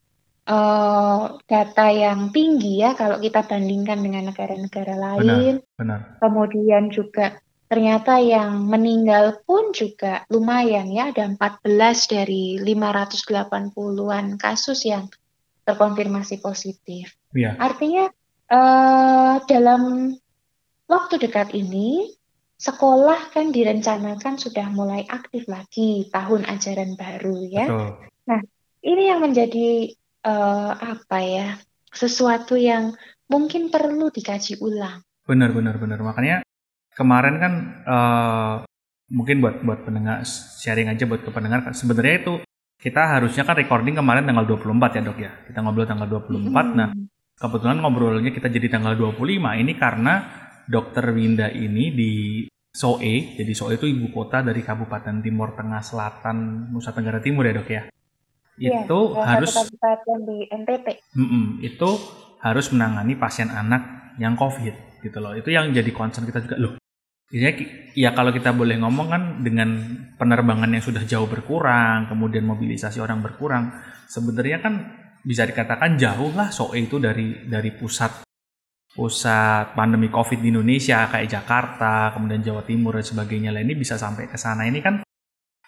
uh, 0.50 1.40
data 1.46 1.88
yang 1.94 2.36
tinggi 2.36 2.82
ya 2.84 2.98
kalau 2.98 3.22
kita 3.22 3.48
bandingkan 3.48 4.02
dengan 4.04 4.34
negara-negara 4.34 4.96
lain. 4.98 5.64
Benar, 5.78 5.78
benar. 5.78 6.00
Kemudian 6.20 6.92
juga 6.92 7.40
ternyata 7.72 8.20
yang 8.20 8.68
meninggal 8.68 9.40
pun 9.48 9.72
juga 9.72 10.28
lumayan 10.28 10.92
ya, 10.92 11.16
ada 11.16 11.24
14 11.24 12.12
dari 12.12 12.60
580-an 12.60 14.36
kasus 14.36 14.84
yang 14.84 15.08
terkonfirmasi 15.64 16.44
positif. 16.44 17.16
Ya. 17.32 17.56
Artinya 17.56 18.12
uh, 18.52 19.40
dalam 19.48 20.12
waktu 20.92 21.16
dekat 21.16 21.56
ini 21.56 22.12
sekolah 22.60 23.32
kan 23.32 23.56
direncanakan 23.56 24.36
sudah 24.36 24.68
mulai 24.68 25.08
aktif 25.08 25.48
lagi 25.48 26.12
tahun 26.12 26.44
ajaran 26.52 27.00
baru 27.00 27.40
ya. 27.48 27.66
Betul. 27.72 27.90
Nah, 28.28 28.42
ini 28.84 29.04
yang 29.08 29.24
menjadi 29.24 29.96
uh, 30.28 30.76
apa 30.76 31.18
ya 31.24 31.48
sesuatu 31.88 32.60
yang 32.60 33.00
mungkin 33.32 33.72
perlu 33.72 34.12
dikaji 34.12 34.60
ulang. 34.60 35.00
Benar 35.24 35.56
benar 35.56 35.80
benar 35.80 36.04
makanya 36.04 36.44
kemarin 36.96 37.36
kan 37.40 37.54
uh, 37.88 38.56
mungkin 39.12 39.44
buat 39.44 39.60
buat 39.64 39.84
pendengar 39.84 40.24
sharing 40.60 40.88
aja 40.88 41.04
buat 41.04 41.22
ke 41.24 41.32
pendengar 41.32 41.68
sebenarnya 41.76 42.16
itu 42.24 42.34
kita 42.82 43.20
harusnya 43.20 43.44
kan 43.44 43.60
recording 43.60 44.00
kemarin 44.00 44.26
tanggal 44.26 44.48
24 44.48 44.98
ya 44.98 45.02
dok 45.04 45.20
ya 45.20 45.32
kita 45.46 45.60
ngobrol 45.62 45.86
tanggal 45.86 46.08
24 46.08 46.32
hmm. 46.32 46.68
nah 46.74 46.90
kebetulan 47.36 47.78
ngobrolnya 47.84 48.32
kita 48.32 48.48
jadi 48.48 48.68
tanggal 48.80 48.96
25 48.96 49.22
ini 49.38 49.74
karena 49.76 50.14
dokter 50.66 51.12
Winda 51.12 51.52
ini 51.52 51.92
di 51.92 52.12
Soe 52.72 53.36
jadi 53.36 53.52
Soe 53.52 53.76
itu 53.76 53.86
ibu 53.86 54.10
kota 54.16 54.40
dari 54.40 54.64
Kabupaten 54.64 55.20
Timur 55.20 55.54
Tengah 55.54 55.84
Selatan 55.84 56.72
Nusa 56.72 56.96
Tenggara 56.96 57.20
Timur 57.20 57.44
ya 57.44 57.54
dok 57.54 57.70
ya 57.70 57.84
Iya, 58.62 58.86
itu 58.86 59.00
harus 59.18 59.58
di 60.22 60.38
NTT. 60.46 60.88
Mm 61.18 61.26
-mm, 61.26 61.46
itu 61.66 61.90
harus 62.46 62.70
menangani 62.70 63.18
pasien 63.18 63.50
anak 63.50 64.14
yang 64.22 64.38
COVID 64.38 65.02
gitu 65.02 65.18
loh. 65.18 65.34
Itu 65.34 65.50
yang 65.50 65.74
jadi 65.74 65.90
concern 65.90 66.30
kita 66.30 66.46
juga 66.46 66.58
loh. 66.62 66.74
Ya, 67.32 67.48
ya 67.96 68.12
kalau 68.12 68.36
kita 68.36 68.52
boleh 68.52 68.76
ngomong 68.76 69.08
kan 69.08 69.24
dengan 69.40 69.80
penerbangan 70.20 70.68
yang 70.68 70.84
sudah 70.84 71.08
jauh 71.08 71.32
berkurang, 71.32 72.12
kemudian 72.12 72.44
mobilisasi 72.44 73.00
orang 73.00 73.24
berkurang, 73.24 73.72
sebenarnya 74.12 74.60
kan 74.60 74.74
bisa 75.24 75.48
dikatakan 75.48 75.96
jauh 75.96 76.36
lah 76.36 76.52
SOE 76.52 76.92
itu 76.92 77.00
dari 77.00 77.48
dari 77.48 77.72
pusat 77.72 78.28
pusat 78.92 79.72
pandemi 79.72 80.12
COVID 80.12 80.44
di 80.44 80.52
Indonesia 80.52 81.08
kayak 81.08 81.32
Jakarta, 81.32 82.12
kemudian 82.12 82.44
Jawa 82.44 82.68
Timur 82.68 83.00
dan 83.00 83.08
sebagainya 83.08 83.56
lah 83.56 83.64
ini 83.64 83.80
bisa 83.80 83.96
sampai 83.96 84.28
ke 84.28 84.36
sana 84.36 84.68
ini 84.68 84.84
kan 84.84 85.00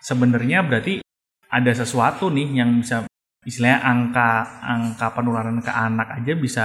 sebenarnya 0.04 0.68
berarti 0.68 1.00
ada 1.48 1.72
sesuatu 1.72 2.28
nih 2.28 2.60
yang 2.60 2.84
bisa 2.84 3.08
istilahnya 3.48 3.80
angka 3.88 4.30
angka 4.60 5.08
penularan 5.16 5.64
ke 5.64 5.72
anak 5.72 6.20
aja 6.20 6.34
bisa 6.36 6.64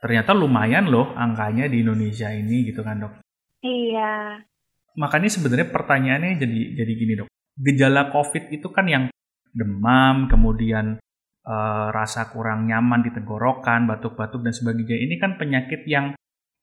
ternyata 0.00 0.32
lumayan 0.32 0.88
loh 0.88 1.12
angkanya 1.12 1.68
di 1.68 1.84
Indonesia 1.84 2.32
ini 2.32 2.72
gitu 2.72 2.80
kan 2.80 3.04
dok. 3.04 3.12
Iya. 3.62 4.42
Makanya 4.98 5.30
sebenarnya 5.32 5.72
pertanyaannya 5.72 6.36
jadi 6.36 6.60
jadi 6.82 6.92
gini 6.92 7.12
dok. 7.16 7.28
Gejala 7.56 8.12
COVID 8.12 8.52
itu 8.52 8.68
kan 8.68 8.86
yang 8.90 9.04
demam, 9.54 10.28
kemudian 10.28 10.98
e, 11.44 11.56
rasa 11.94 12.28
kurang 12.34 12.68
nyaman 12.68 13.06
di 13.06 13.10
tenggorokan, 13.14 13.88
batuk-batuk 13.88 14.44
dan 14.44 14.52
sebagainya. 14.52 15.00
Ini 15.06 15.14
kan 15.16 15.40
penyakit 15.40 15.88
yang 15.88 16.12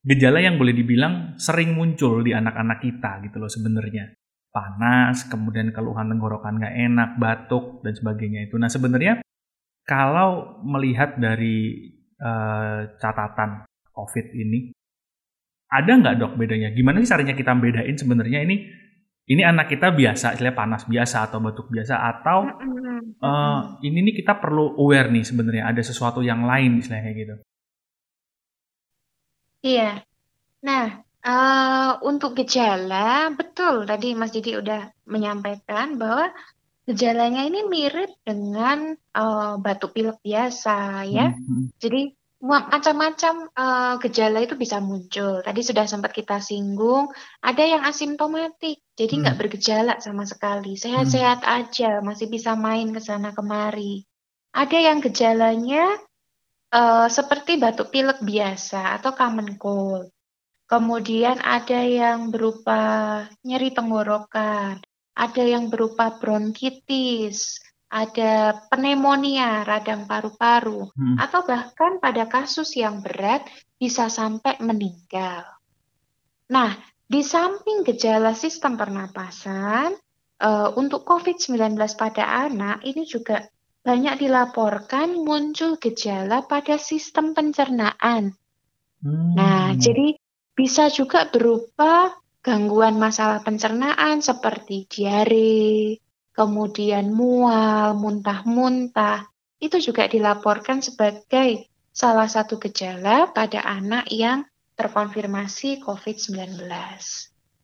gejala 0.05 0.43
yang 0.43 0.59
boleh 0.61 0.75
dibilang 0.75 1.39
sering 1.39 1.73
muncul 1.73 2.21
di 2.21 2.35
anak-anak 2.35 2.79
kita 2.83 3.23
gitu 3.25 3.37
loh 3.41 3.51
sebenarnya 3.51 4.13
panas, 4.49 5.29
kemudian 5.29 5.69
keluhan 5.69 6.09
tenggorokan 6.09 6.57
nggak 6.57 6.75
enak, 6.89 7.09
batuk 7.21 7.85
dan 7.85 7.93
sebagainya 7.93 8.49
itu. 8.49 8.57
Nah 8.57 8.69
sebenarnya 8.69 9.21
kalau 9.85 10.61
melihat 10.65 11.17
dari 11.17 11.89
uh, 12.21 12.89
catatan 12.97 13.65
COVID 13.93 14.27
ini, 14.37 14.73
ada 15.69 15.91
nggak 15.95 16.15
dok 16.17 16.33
bedanya? 16.35 16.73
Gimana 16.73 16.99
sih 17.01 17.09
caranya 17.09 17.37
kita 17.37 17.53
bedain 17.55 17.95
sebenarnya 17.95 18.41
ini 18.43 18.69
ini 19.29 19.45
anak 19.45 19.69
kita 19.69 19.93
biasa, 19.93 20.33
istilahnya 20.33 20.57
panas 20.57 20.83
biasa 20.89 21.29
atau 21.29 21.37
batuk 21.37 21.69
biasa 21.69 21.93
atau 22.01 22.49
uh, 23.21 23.77
ini 23.85 24.09
nih 24.09 24.25
kita 24.25 24.41
perlu 24.41 24.73
aware 24.81 25.13
nih 25.13 25.21
sebenarnya 25.21 25.69
ada 25.69 25.81
sesuatu 25.85 26.25
yang 26.25 26.41
lain 26.49 26.81
istilahnya 26.81 27.05
kayak 27.05 27.17
gitu. 27.17 27.35
Iya. 29.61 30.01
Nah, 30.65 31.05
Uh, 31.19 31.99
untuk 32.07 32.31
gejala, 32.31 33.27
betul 33.35 33.83
tadi 33.83 34.15
Mas 34.15 34.31
Didi 34.31 34.55
udah 34.55 34.87
menyampaikan 35.03 35.99
bahwa 35.99 36.31
gejalanya 36.87 37.43
ini 37.43 37.67
mirip 37.67 38.15
dengan 38.23 38.95
uh, 38.95 39.59
batuk 39.59 39.91
pilek 39.99 40.23
biasa 40.23 41.03
ya. 41.11 41.35
Hmm. 41.35 41.43
hmm. 41.43 41.65
Jadi 41.75 42.15
macam-macam 42.39 43.51
uh, 43.51 43.99
gejala 43.99 44.39
itu 44.39 44.55
bisa 44.55 44.79
muncul. 44.79 45.43
Tadi 45.43 45.59
sudah 45.59 45.83
sempat 45.83 46.15
kita 46.15 46.39
singgung, 46.39 47.11
ada 47.43 47.63
yang 47.67 47.83
asimptomatik, 47.83 48.79
jadi 48.95 49.13
nggak 49.19 49.35
hmm. 49.35 49.43
bergejala 49.43 49.93
sama 49.99 50.23
sekali, 50.23 50.79
sehat-sehat 50.79 51.43
hmm. 51.43 51.55
aja, 51.59 51.91
masih 51.99 52.31
bisa 52.31 52.55
main 52.55 52.95
ke 52.95 53.03
sana 53.03 53.35
kemari. 53.35 54.07
Ada 54.55 54.77
yang 54.79 55.03
gejalanya 55.03 55.99
uh, 56.71 57.11
seperti 57.11 57.59
batuk 57.59 57.91
pilek 57.91 58.23
biasa 58.23 58.95
atau 58.97 59.11
common 59.13 59.59
cold. 59.59 60.07
Kemudian 60.69 61.41
ada 61.43 61.81
yang 61.81 62.31
berupa 62.31 63.25
nyeri 63.41 63.73
tenggorokan, 63.73 64.79
ada 65.17 65.43
yang 65.43 65.67
berupa 65.67 66.15
bronkitis, 66.21 67.59
ada 67.89 68.53
pneumonia, 68.69 69.65
radang 69.65 70.05
paru-paru, 70.05 70.93
hmm. 70.93 71.17
atau 71.17 71.41
bahkan 71.41 71.97
pada 71.97 72.29
kasus 72.29 72.77
yang 72.77 73.01
berat 73.01 73.43
bisa 73.81 74.13
sampai 74.13 74.61
meninggal. 74.61 75.45
Nah, 76.53 76.77
di 77.09 77.25
samping 77.25 77.81
gejala 77.81 78.37
sistem 78.37 78.77
pernapasan, 78.77 79.97
uh, 80.39 80.69
untuk 80.77 81.01
COVID-19 81.05 81.75
pada 81.97 82.45
anak 82.45 82.85
ini 82.85 83.09
juga 83.09 83.41
banyak 83.81 84.21
dilaporkan 84.21 85.17
muncul 85.25 85.81
gejala 85.81 86.45
pada 86.45 86.77
sistem 86.77 87.33
pencernaan. 87.33 88.37
Hmm. 89.01 89.33
Nah, 89.33 89.73
jadi 89.73 90.13
bisa 90.53 90.91
juga 90.91 91.25
berupa 91.25 92.13
gangguan 92.43 92.99
masalah 92.99 93.41
pencernaan 93.41 94.19
seperti 94.19 94.85
diare, 94.85 95.95
kemudian 96.39 97.11
mual, 97.11 97.99
muntah-muntah. 97.99 99.27
Itu 99.59 99.83
juga 99.83 100.07
dilaporkan 100.07 100.79
sebagai 100.79 101.67
salah 101.91 102.31
satu 102.31 102.55
gejala 102.55 103.27
pada 103.35 103.59
anak 103.67 104.07
yang 104.07 104.47
terkonfirmasi 104.79 105.83
COVID-19. 105.83 106.63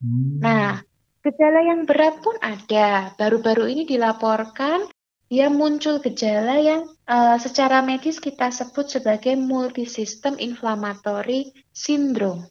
Hmm. 0.03 0.43
Nah, 0.43 0.83
gejala 1.23 1.63
yang 1.63 1.87
berat 1.87 2.19
pun 2.19 2.35
ada. 2.43 3.15
Baru-baru 3.15 3.71
ini 3.71 3.87
dilaporkan 3.87 4.91
dia 5.31 5.47
muncul 5.47 6.03
gejala 6.03 6.59
yang 6.59 6.85
uh, 7.07 7.39
secara 7.39 7.79
medis 7.81 8.19
kita 8.19 8.51
sebut 8.51 8.91
sebagai 8.91 9.33
multisystem 9.39 10.37
inflammatory 10.37 11.49
syndrome 11.73 12.45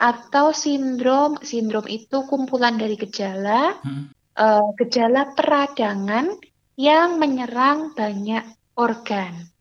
atau 0.00 0.50
sindrom 0.50 1.38
sindrom 1.44 1.86
itu 1.86 2.26
kumpulan 2.26 2.74
dari 2.74 2.98
gejala 2.98 3.78
hmm. 3.84 4.10
Uh, 4.38 4.74
gejala 4.78 5.34
peradangan 5.34 6.34
yang 6.74 7.22
menyerang 7.22 7.94
banyak 7.94 8.42
organ. 8.74 9.54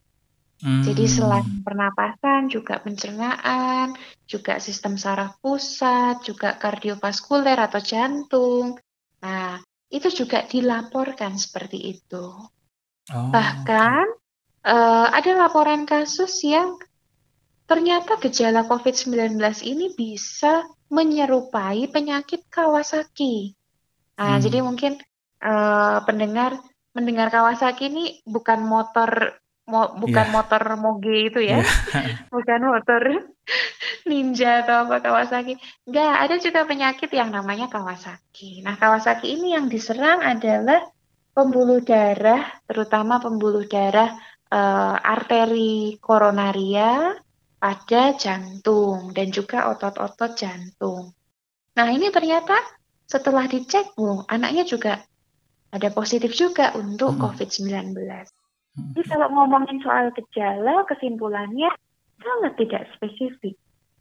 Hmm. 0.63 0.79
Jadi 0.79 1.05
selain 1.11 1.59
pernapasan 1.61 2.47
juga 2.47 2.79
pencernaan, 2.79 3.93
juga 4.23 4.63
sistem 4.63 4.95
saraf 4.95 5.37
pusat, 5.43 6.23
juga 6.23 6.55
kardiovaskuler 6.55 7.59
atau 7.59 7.83
jantung. 7.83 8.79
Nah, 9.19 9.59
itu 9.91 10.07
juga 10.09 10.47
dilaporkan 10.47 11.35
seperti 11.35 11.99
itu. 11.99 12.25
Oh. 13.11 13.29
Bahkan 13.29 14.05
uh, 14.63 15.07
ada 15.11 15.31
laporan 15.35 15.83
kasus 15.83 16.31
yang 16.47 16.79
ternyata 17.67 18.15
gejala 18.23 18.63
COVID-19 18.63 19.35
ini 19.67 19.91
bisa 19.91 20.63
menyerupai 20.87 21.91
penyakit 21.91 22.47
Kawasaki. 22.47 23.51
Nah, 24.19 24.37
hmm. 24.37 24.43
jadi 24.43 24.57
mungkin 24.61 24.93
uh, 25.41 26.03
pendengar 26.05 26.57
mendengar 26.93 27.33
Kawasaki 27.33 27.89
ini 27.89 28.05
bukan 28.23 28.61
motor 28.61 29.41
mo, 29.65 29.95
bukan 29.97 30.27
yeah. 30.29 30.33
motor 30.35 30.63
moge 30.77 31.33
itu 31.33 31.39
ya, 31.41 31.63
yeah. 31.63 32.21
bukan 32.33 32.61
motor 32.69 33.01
ninja 34.09 34.61
atau 34.61 34.85
apa 34.85 35.01
Kawasaki. 35.01 35.57
Enggak, 35.89 36.13
ada 36.29 36.35
juga 36.37 36.61
penyakit 36.69 37.09
yang 37.09 37.33
namanya 37.33 37.71
Kawasaki. 37.71 38.61
Nah, 38.61 38.77
Kawasaki 38.77 39.33
ini 39.33 39.57
yang 39.57 39.71
diserang 39.71 40.21
adalah 40.21 40.85
pembuluh 41.33 41.81
darah, 41.81 42.45
terutama 42.69 43.17
pembuluh 43.17 43.65
darah 43.65 44.13
uh, 44.53 44.95
arteri 45.01 45.97
koronaria 45.97 47.17
pada 47.57 48.13
jantung 48.19 49.15
dan 49.15 49.31
juga 49.33 49.71
otot-otot 49.73 50.37
jantung. 50.37 51.15
Nah, 51.73 51.87
ini 51.89 52.13
ternyata 52.13 52.53
setelah 53.13 53.45
dicek, 53.45 53.93
Bu, 53.93 54.25
anaknya 54.25 54.65
juga 54.65 55.05
ada 55.69 55.93
positif 55.93 56.33
juga 56.33 56.73
untuk 56.73 57.13
hmm. 57.13 57.21
COVID-19. 57.21 57.93
Jadi 58.73 59.01
kalau 59.05 59.29
ngomongin 59.29 59.77
soal 59.85 60.09
gejala, 60.17 60.81
kesimpulannya 60.89 61.69
sangat 62.17 62.53
tidak 62.57 62.89
spesifik. 62.97 63.53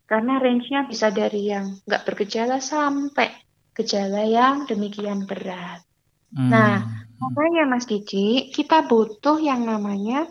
Karena 0.08 0.40
range-nya 0.40 0.88
bisa 0.88 1.12
dari 1.12 1.52
yang 1.52 1.76
nggak 1.84 2.08
bergejala 2.08 2.56
sampai 2.60 3.32
gejala 3.76 4.24
yang 4.24 4.64
demikian 4.64 5.28
berat. 5.28 5.84
Hmm. 6.32 6.48
Nah, 6.48 7.04
makanya 7.20 7.68
Mas 7.68 7.84
Didi, 7.84 8.48
kita 8.48 8.88
butuh 8.88 9.36
yang 9.36 9.68
namanya 9.68 10.28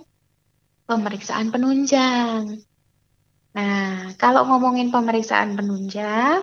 pemeriksaan 0.89 1.53
penunjang. 1.53 2.65
Nah, 3.53 4.13
kalau 4.17 4.45
ngomongin 4.49 4.89
pemeriksaan 4.89 5.53
penunjang, 5.53 6.41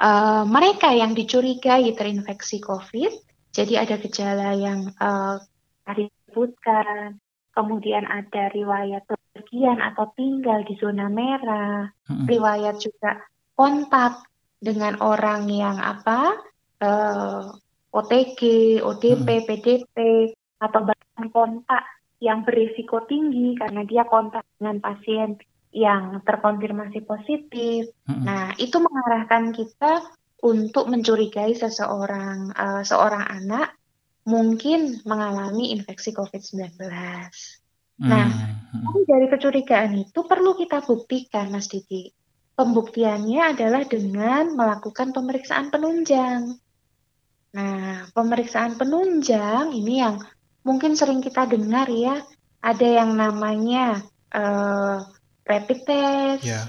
uh, 0.00 0.42
mereka 0.48 0.90
yang 0.96 1.12
dicurigai 1.12 1.92
terinfeksi 1.92 2.58
COVID, 2.64 3.12
jadi 3.52 3.84
ada 3.84 4.00
gejala 4.00 4.56
yang 4.56 4.90
uh, 4.96 5.36
disebutkan, 5.92 7.20
kemudian 7.52 8.08
ada 8.08 8.48
riwayat 8.50 9.04
pergian 9.34 9.78
atau 9.78 10.10
tinggal 10.16 10.64
di 10.64 10.74
zona 10.80 11.06
merah, 11.12 11.90
hmm. 12.08 12.26
riwayat 12.26 12.80
juga 12.80 13.20
kontak 13.54 14.24
dengan 14.60 15.00
orang 15.00 15.48
yang 15.48 15.76
apa 15.80 16.36
uh, 16.84 16.86
eh, 16.86 17.44
OTG, 17.90 18.40
ODP, 18.84 19.28
hmm. 19.28 19.46
PDP 19.48 19.96
atau 20.60 20.80
bahkan 20.84 21.26
kontak 21.32 21.82
yang 22.20 22.44
berisiko 22.44 23.02
tinggi 23.08 23.56
karena 23.56 23.82
dia 23.88 24.04
kontak 24.04 24.44
dengan 24.60 24.78
pasien 24.78 25.40
yang 25.70 26.22
terkonfirmasi 26.26 27.06
positif. 27.06 27.94
Hmm. 28.06 28.26
Nah, 28.26 28.44
itu 28.58 28.76
mengarahkan 28.82 29.54
kita 29.54 30.02
untuk 30.42 30.90
mencurigai 30.90 31.54
seseorang 31.54 32.50
uh, 32.56 32.82
seorang 32.82 33.28
anak 33.28 33.76
mungkin 34.26 35.00
mengalami 35.06 35.72
infeksi 35.72 36.12
COVID-19. 36.12 36.76
Nah, 38.00 38.28
hmm. 38.72 39.04
dari 39.04 39.26
kecurigaan 39.28 39.92
itu 39.96 40.24
perlu 40.24 40.56
kita 40.56 40.80
buktikan, 40.84 41.52
Mas 41.52 41.68
Didi. 41.68 42.08
Pembuktiannya 42.56 43.56
adalah 43.56 43.84
dengan 43.88 44.52
melakukan 44.56 45.12
pemeriksaan 45.16 45.72
penunjang. 45.72 46.56
Nah, 47.50 48.08
pemeriksaan 48.12 48.76
penunjang 48.76 49.72
ini 49.72 50.04
yang 50.04 50.20
mungkin 50.64 50.96
sering 50.96 51.24
kita 51.24 51.48
dengar 51.48 51.88
ya, 51.88 52.20
ada 52.60 52.86
yang 52.86 53.16
namanya 53.16 54.04
uh, 54.32 55.02
rapid 55.46 55.78
test, 55.84 56.44
yeah. 56.44 56.66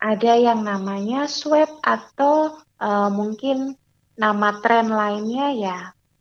ada 0.00 0.36
yang 0.36 0.64
namanya 0.64 1.28
swab 1.30 1.68
atau 1.84 2.60
uh, 2.80 3.08
mungkin 3.12 3.76
nama 4.20 4.60
tren 4.60 4.92
lainnya 4.92 5.46
ya 5.56 5.78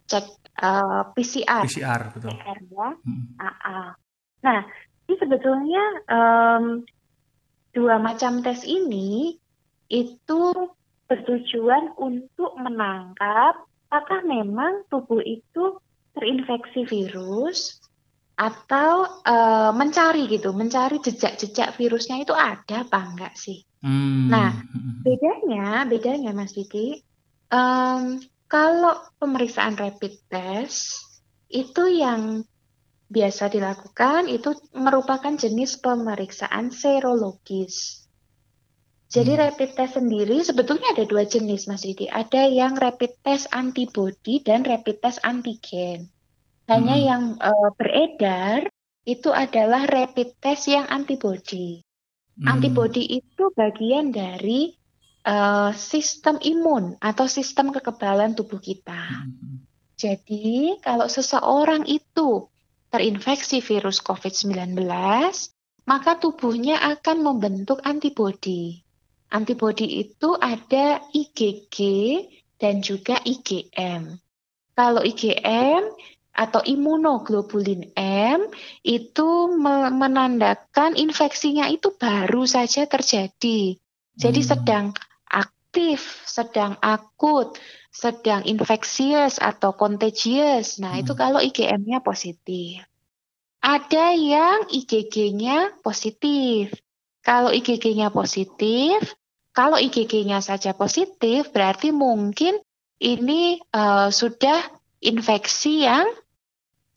cek 0.07 0.25
uh, 0.63 0.65
eh, 0.65 1.03
PCR. 1.13 1.63
PCR 1.67 2.01
betul. 2.15 2.31
PCR 2.35 2.59
ya. 2.69 2.89
Hmm. 3.03 3.25
Uh 3.39 3.91
Nah, 4.39 4.63
ini 5.03 5.19
sebetulnya 5.19 5.83
um, 6.07 6.87
dua 7.75 7.99
macam 7.99 8.39
tes 8.39 8.63
ini 8.63 9.35
itu 9.91 10.41
bertujuan 11.11 11.97
untuk 11.99 12.55
menangkap 12.55 13.67
apakah 13.89 14.21
memang 14.21 14.85
tubuh 14.93 15.19
itu 15.25 15.81
terinfeksi 16.13 16.85
virus 16.85 17.81
atau 18.39 19.19
uh, 19.27 19.75
mencari 19.75 20.31
gitu, 20.31 20.55
mencari 20.55 21.03
jejak-jejak 21.03 21.75
virusnya 21.75 22.23
itu 22.23 22.31
ada 22.31 22.87
apa 22.87 22.99
enggak 23.03 23.35
sih? 23.35 23.67
Hmm. 23.83 24.31
Nah, 24.31 24.55
bedanya, 25.03 25.83
bedanya 25.83 26.31
Mas 26.31 26.55
Diki, 26.55 27.03
um, 27.51 28.23
kalau 28.47 28.95
pemeriksaan 29.19 29.75
rapid 29.75 30.23
test 30.31 31.03
itu 31.51 31.83
yang 31.91 32.47
biasa 33.11 33.51
dilakukan 33.51 34.31
itu 34.31 34.55
merupakan 34.71 35.35
jenis 35.35 35.83
pemeriksaan 35.83 36.71
serologis. 36.71 38.07
Jadi 39.09 39.35
hmm. 39.35 39.41
rapid 39.41 39.69
test 39.75 39.99
sendiri 39.99 40.37
sebetulnya 40.45 40.95
ada 40.95 41.03
dua 41.03 41.27
jenis 41.27 41.67
Mas 41.67 41.83
Didi. 41.83 42.07
Ada 42.07 42.47
yang 42.47 42.79
rapid 42.79 43.19
test 43.19 43.51
antibody 43.51 44.39
dan 44.45 44.63
rapid 44.63 45.01
test 45.03 45.19
antigen. 45.27 46.07
Hanya 46.69 46.95
hmm. 46.95 47.05
yang 47.09 47.23
uh, 47.41 47.69
beredar 47.73 48.69
itu 49.09 49.33
adalah 49.33 49.89
rapid 49.89 50.37
test 50.37 50.69
yang 50.69 50.85
antibody. 50.85 51.81
Hmm. 52.37 52.61
Antibody 52.61 53.19
itu 53.19 53.49
bagian 53.57 54.13
dari 54.13 54.77
uh, 55.25 55.73
sistem 55.73 56.37
imun 56.37 57.01
atau 57.01 57.25
sistem 57.25 57.73
kekebalan 57.73 58.37
tubuh 58.37 58.61
kita. 58.61 59.01
Hmm. 59.01 59.65
Jadi, 59.99 60.79
kalau 60.79 61.09
seseorang 61.09 61.83
itu 61.89 62.47
terinfeksi 62.93 63.59
virus 63.59 63.99
COVID-19, 63.99 64.79
maka 65.89 66.11
tubuhnya 66.21 66.79
akan 66.79 67.25
membentuk 67.25 67.81
antibodi. 67.83 68.85
Antibodi 69.33 70.05
itu 70.05 70.37
ada 70.37 71.01
IgG 71.11 71.77
dan 72.61 72.79
juga 72.79 73.19
IgM. 73.25 74.17
Kalau 74.73 75.03
IgM 75.03 75.83
atau 76.39 76.63
imunoglobulin 76.63 77.91
M 77.99 78.47
itu 78.87 79.51
menandakan 79.91 80.95
infeksinya 80.95 81.67
itu 81.67 81.91
baru 81.99 82.47
saja 82.47 82.87
terjadi. 82.87 83.75
Jadi 84.15 84.41
hmm. 84.43 84.47
sedang 84.47 84.85
aktif, 85.27 86.23
sedang 86.23 86.79
akut, 86.79 87.59
sedang 87.91 88.47
infeksius 88.47 89.43
atau 89.43 89.75
contagious. 89.75 90.79
Nah, 90.79 90.95
hmm. 90.95 91.03
itu 91.03 91.11
kalau 91.19 91.43
IgM-nya 91.43 91.99
positif. 91.99 92.87
Ada 93.59 94.15
yang 94.15 94.71
IgG-nya 94.71 95.83
positif. 95.83 96.71
Kalau 97.19 97.51
IgG-nya 97.51 98.07
positif, 98.15 99.19
kalau 99.51 99.75
IgG-nya 99.75 100.39
saja 100.39 100.71
positif, 100.71 101.51
berarti 101.51 101.91
mungkin 101.91 102.55
ini 103.03 103.59
uh, 103.75 104.07
sudah 104.07 104.63
infeksi 105.03 105.83
yang 105.83 106.07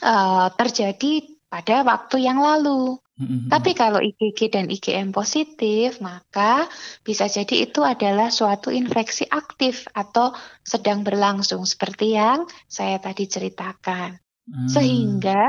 uh, 0.02 0.50
terjadi 0.58 1.32
pada 1.52 1.86
waktu 1.86 2.26
yang 2.26 2.42
lalu. 2.42 2.98
Mm-hmm. 3.22 3.52
Tapi 3.52 3.70
kalau 3.76 4.00
IgG 4.00 4.48
dan 4.48 4.72
IgM 4.72 5.12
positif, 5.12 6.00
maka 6.00 6.66
bisa 7.04 7.28
jadi 7.28 7.68
itu 7.68 7.84
adalah 7.84 8.32
suatu 8.32 8.72
infeksi 8.72 9.28
aktif 9.28 9.84
atau 9.92 10.32
sedang 10.64 11.04
berlangsung 11.04 11.62
seperti 11.68 12.16
yang 12.16 12.48
saya 12.66 12.98
tadi 12.98 13.28
ceritakan. 13.28 14.16
Mm. 14.48 14.66
Sehingga 14.66 15.44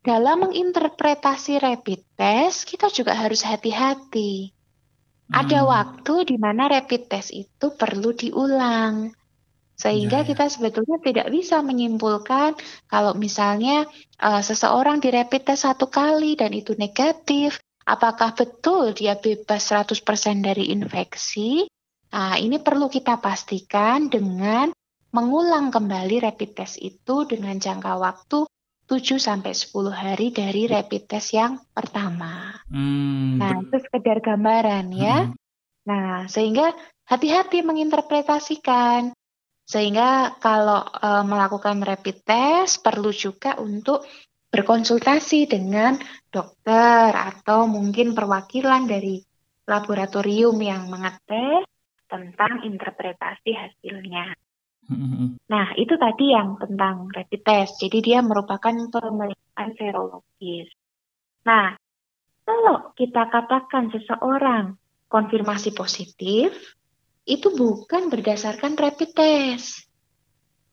dalam 0.00 0.48
menginterpretasi 0.48 1.58
rapid 1.58 2.00
test 2.14 2.64
kita 2.64 2.88
juga 2.88 3.18
harus 3.18 3.42
hati-hati. 3.42 4.54
Mm. 5.28 5.34
Ada 5.34 5.66
waktu 5.66 6.14
di 6.32 6.36
mana 6.38 6.70
rapid 6.70 7.10
test 7.10 7.34
itu 7.34 7.74
perlu 7.74 8.14
diulang. 8.14 9.12
Sehingga 9.78 10.20
ya, 10.20 10.24
ya. 10.26 10.28
kita 10.34 10.44
sebetulnya 10.50 10.98
tidak 10.98 11.30
bisa 11.30 11.62
menyimpulkan 11.62 12.58
kalau 12.90 13.14
misalnya 13.14 13.86
uh, 14.18 14.42
seseorang 14.42 14.98
di 14.98 15.14
rapid 15.14 15.46
test 15.46 15.62
satu 15.62 15.86
kali 15.86 16.34
dan 16.34 16.50
itu 16.50 16.74
negatif, 16.74 17.62
apakah 17.86 18.34
betul 18.34 18.90
dia 18.90 19.14
bebas 19.14 19.70
100% 19.70 20.02
dari 20.42 20.74
infeksi? 20.74 21.70
Nah, 22.10 22.34
ini 22.42 22.58
perlu 22.58 22.90
kita 22.90 23.22
pastikan 23.22 24.10
dengan 24.10 24.74
mengulang 25.14 25.70
kembali 25.70 26.26
rapid 26.26 26.50
test 26.58 26.82
itu 26.82 27.24
dengan 27.30 27.56
jangka 27.56 27.94
waktu 28.02 28.50
7 28.88 29.20
sampai 29.20 29.52
10 29.52 29.92
hari 29.92 30.32
dari 30.32 30.64
rapid 30.66 31.02
test 31.06 31.36
yang 31.36 31.60
pertama. 31.70 32.56
Hmm, 32.66 33.36
nah, 33.36 33.62
itu 33.62 33.78
sekedar 33.78 34.24
gambaran 34.24 34.90
ya. 34.90 35.28
Hmm. 35.28 35.36
Nah, 35.86 36.26
sehingga 36.26 36.72
hati-hati 37.08 37.64
menginterpretasikan 37.64 39.12
sehingga 39.68 40.40
kalau 40.40 40.80
e, 40.80 41.08
melakukan 41.28 41.84
rapid 41.84 42.24
test 42.24 42.80
perlu 42.80 43.12
juga 43.12 43.60
untuk 43.60 44.08
berkonsultasi 44.48 45.44
dengan 45.44 46.00
dokter 46.32 47.12
atau 47.12 47.68
mungkin 47.68 48.16
perwakilan 48.16 48.88
dari 48.88 49.20
laboratorium 49.68 50.56
yang 50.64 50.88
mengetes 50.88 51.68
tentang 52.08 52.64
interpretasi 52.64 53.52
hasilnya. 53.52 54.32
Mm-hmm. 54.88 55.52
Nah, 55.52 55.76
itu 55.76 56.00
tadi 56.00 56.32
yang 56.32 56.56
tentang 56.56 57.12
rapid 57.12 57.40
test. 57.44 57.76
Jadi 57.76 58.00
dia 58.00 58.24
merupakan 58.24 58.72
pemeriksaan 58.72 59.76
serologis. 59.76 60.72
Nah, 61.44 61.76
kalau 62.48 62.96
kita 62.96 63.28
katakan 63.28 63.92
seseorang 63.92 64.80
konfirmasi 65.12 65.76
positif, 65.76 66.56
itu 67.28 67.52
bukan 67.52 68.08
berdasarkan 68.08 68.80
rapid 68.80 69.12
test. 69.12 69.84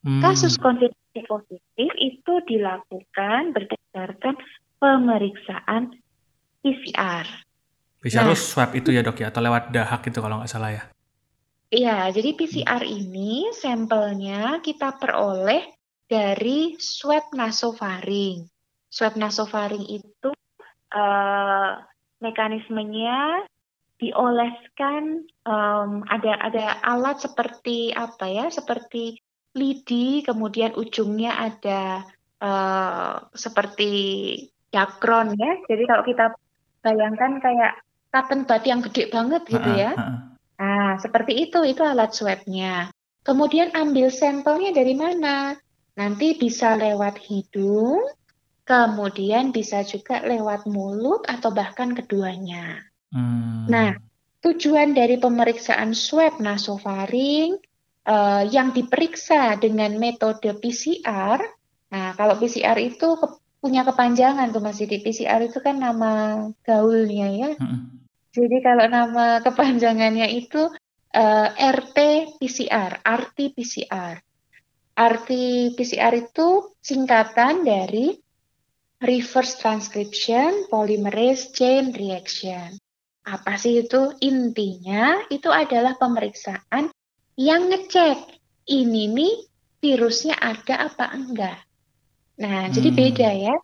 Hmm. 0.00 0.24
Kasus 0.24 0.56
konfirmasi 0.56 1.20
positif 1.28 1.90
itu 2.00 2.32
dilakukan 2.48 3.52
berdasarkan 3.52 4.34
pemeriksaan 4.80 6.00
PCR. 6.64 7.26
PCR 8.00 8.24
nah, 8.24 8.38
swab 8.38 8.72
itu 8.72 8.94
ya 8.94 9.04
dok 9.04 9.20
ya, 9.20 9.28
atau 9.28 9.44
lewat 9.44 9.74
dahak 9.74 10.08
itu 10.08 10.18
kalau 10.24 10.40
nggak 10.40 10.48
salah 10.50 10.72
ya? 10.72 10.82
Iya, 11.66 12.08
jadi 12.14 12.38
PCR 12.38 12.82
ini 12.86 13.50
sampelnya 13.50 14.62
kita 14.62 14.94
peroleh 14.96 15.66
dari 16.06 16.78
swab 16.78 17.34
nasofaring. 17.34 18.46
Swab 18.86 19.18
nasofaring 19.18 19.82
itu 19.90 20.30
uh, 20.94 21.70
mekanismenya 22.22 23.42
dioleskan 23.96 25.24
um, 25.48 26.04
ada 26.12 26.36
ada 26.44 26.66
alat 26.84 27.16
seperti 27.24 27.96
apa 27.96 28.28
ya 28.28 28.46
seperti 28.52 29.16
lidi 29.56 30.20
kemudian 30.20 30.76
ujungnya 30.76 31.32
ada 31.32 32.04
uh, 32.44 33.24
seperti 33.32 33.92
jakron 34.68 35.32
ya. 35.40 35.52
Jadi 35.64 35.82
kalau 35.88 36.04
kita 36.04 36.26
bayangkan 36.84 37.40
kayak 37.40 37.80
cotton 38.12 38.44
bud 38.44 38.62
yang 38.68 38.80
gede 38.84 39.08
banget 39.08 39.42
gitu 39.48 39.70
ya. 39.72 39.92
nah 40.56 40.96
seperti 41.00 41.48
itu 41.48 41.64
itu 41.64 41.80
alat 41.80 42.12
swabnya. 42.12 42.92
Kemudian 43.24 43.72
ambil 43.72 44.12
sampelnya 44.12 44.76
dari 44.76 44.92
mana? 44.92 45.56
Nanti 45.96 46.36
bisa 46.36 46.76
lewat 46.76 47.16
hidung 47.24 48.04
kemudian 48.66 49.54
bisa 49.54 49.86
juga 49.86 50.20
lewat 50.26 50.66
mulut 50.66 51.22
atau 51.30 51.54
bahkan 51.54 51.94
keduanya 51.94 52.82
Hmm. 53.16 53.64
Nah, 53.72 53.96
tujuan 54.44 54.92
dari 54.92 55.16
pemeriksaan 55.16 55.96
swab 55.96 56.36
nasofaring 56.36 57.56
uh, 58.04 58.44
yang 58.44 58.76
diperiksa 58.76 59.56
dengan 59.56 59.96
metode 59.96 60.52
PCR. 60.60 61.40
Nah, 61.88 62.12
kalau 62.12 62.36
PCR 62.36 62.76
itu 62.76 63.16
ke, 63.16 63.26
punya 63.64 63.88
kepanjangan 63.88 64.52
tuh 64.52 64.60
Mas 64.60 64.76
Didi. 64.76 65.00
PCR 65.00 65.40
itu 65.40 65.64
kan 65.64 65.80
nama 65.80 66.44
gaulnya 66.60 67.28
ya. 67.32 67.50
Hmm. 67.56 68.04
Jadi 68.36 68.60
kalau 68.60 68.84
nama 68.84 69.40
kepanjangannya 69.40 70.28
itu 70.36 70.68
uh, 71.16 71.48
eh, 71.56 71.72
RT-PCR, 71.72 73.00
RT-PCR. 73.00 74.20
RT-PCR 74.96 76.12
itu 76.20 76.48
singkatan 76.84 77.64
dari 77.64 78.12
Reverse 79.00 79.60
Transcription 79.60 80.68
Polymerase 80.68 81.52
Chain 81.52 81.96
Reaction. 81.96 82.76
Apa 83.26 83.58
sih 83.58 83.82
itu? 83.82 84.14
Intinya 84.22 85.18
itu 85.34 85.50
adalah 85.50 85.98
pemeriksaan 85.98 86.94
yang 87.34 87.68
ngecek 87.68 88.38
ini 88.70 89.10
nih 89.10 89.34
virusnya 89.82 90.38
ada 90.38 90.86
apa 90.86 91.10
enggak. 91.10 91.58
Nah, 92.38 92.70
hmm. 92.70 92.72
jadi 92.72 92.88
beda 92.94 93.30
ya. 93.34 93.56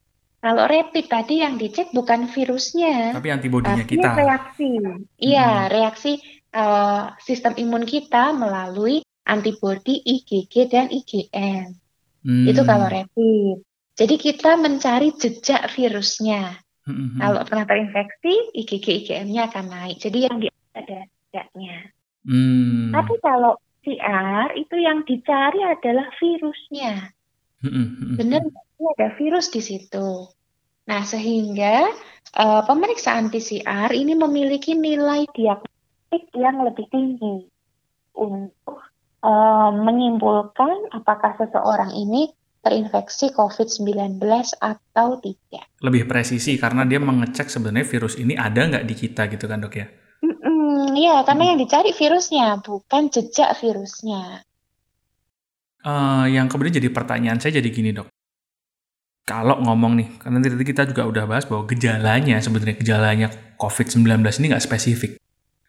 Kalau 0.43 0.67
rapid 0.67 1.07
tadi 1.07 1.39
yang 1.39 1.55
dicek 1.55 1.95
bukan 1.95 2.27
virusnya, 2.27 3.15
tapi 3.15 3.31
antibodinya 3.31 3.87
kita. 3.87 4.11
reaksi. 4.11 4.75
Iya, 5.23 5.51
hmm. 5.55 5.71
reaksi 5.71 6.13
uh, 6.51 7.15
sistem 7.23 7.55
imun 7.55 7.87
kita 7.87 8.35
melalui 8.35 9.07
antibodi 9.23 10.03
IgG 10.03 10.67
dan 10.67 10.91
IgM. 10.91 11.79
Hmm. 12.27 12.47
Itu 12.51 12.67
kalau 12.67 12.91
rapid. 12.91 13.63
Jadi 13.95 14.15
kita 14.19 14.59
mencari 14.59 15.15
jejak 15.15 15.71
virusnya. 15.79 16.59
Mm-hmm. 16.83 17.19
Kalau 17.23 17.41
pernah 17.47 17.67
terinfeksi, 17.67 18.35
IgG 18.59 18.87
IgM-nya 19.07 19.47
akan 19.51 19.67
naik. 19.71 19.97
Jadi 20.03 20.19
yang 20.27 20.37
di 20.43 20.49
ada 20.75 21.07
tidaknya. 21.07 21.77
Mm. 22.27 22.91
Tapi 22.91 23.15
kalau 23.23 23.59
PCR 23.83 24.55
itu 24.59 24.77
yang 24.79 25.07
dicari 25.07 25.63
adalah 25.63 26.07
virusnya. 26.19 27.15
Mm-hmm. 27.63 28.19
Benar, 28.19 28.43
ada 28.99 29.09
virus 29.15 29.51
di 29.55 29.63
situ. 29.63 30.27
Nah, 30.91 31.03
sehingga 31.07 31.87
uh, 32.35 32.63
pemeriksaan 32.67 33.31
PCR 33.31 33.95
ini 33.95 34.19
memiliki 34.19 34.75
nilai 34.75 35.31
diagnostik 35.31 36.27
yang 36.35 36.67
lebih 36.67 36.91
tinggi 36.91 37.47
untuk 38.19 38.83
uh, 39.23 39.71
menyimpulkan 39.71 40.91
apakah 40.91 41.39
seseorang 41.39 41.95
ini 41.95 42.35
terinfeksi 42.63 43.35
COVID-19 43.35 44.23
atau 44.63 45.19
tidak. 45.19 45.67
Lebih 45.83 46.07
presisi 46.07 46.55
karena 46.57 46.87
dia 46.87 47.03
mengecek 47.03 47.51
sebenarnya 47.51 47.87
virus 47.91 48.15
ini 48.17 48.39
ada 48.39 48.71
nggak 48.71 48.87
di 48.87 48.95
kita 48.95 49.27
gitu 49.27 49.51
kan 49.51 49.61
dok 49.61 49.75
ya? 49.75 49.87
Iya, 50.93 51.27
karena 51.27 51.43
hmm. 51.43 51.51
yang 51.55 51.59
dicari 51.59 51.91
virusnya, 51.93 52.47
bukan 52.63 53.03
jejak 53.11 53.59
virusnya. 53.59 54.47
Uh, 55.83 56.31
yang 56.31 56.47
kemudian 56.47 56.79
jadi 56.79 56.89
pertanyaan 56.95 57.43
saya 57.43 57.59
jadi 57.59 57.69
gini 57.75 57.91
dok. 57.91 58.07
Kalau 59.27 59.59
ngomong 59.63 59.93
nih, 59.99 60.09
karena 60.19 60.39
tadi 60.43 60.67
kita 60.67 60.83
juga 60.87 61.07
udah 61.07 61.25
bahas 61.27 61.47
bahwa 61.47 61.67
gejalanya 61.67 62.43
sebenarnya 62.43 62.75
gejalanya 62.79 63.29
COVID-19 63.59 64.23
ini 64.43 64.47
nggak 64.55 64.65
spesifik. 64.67 65.13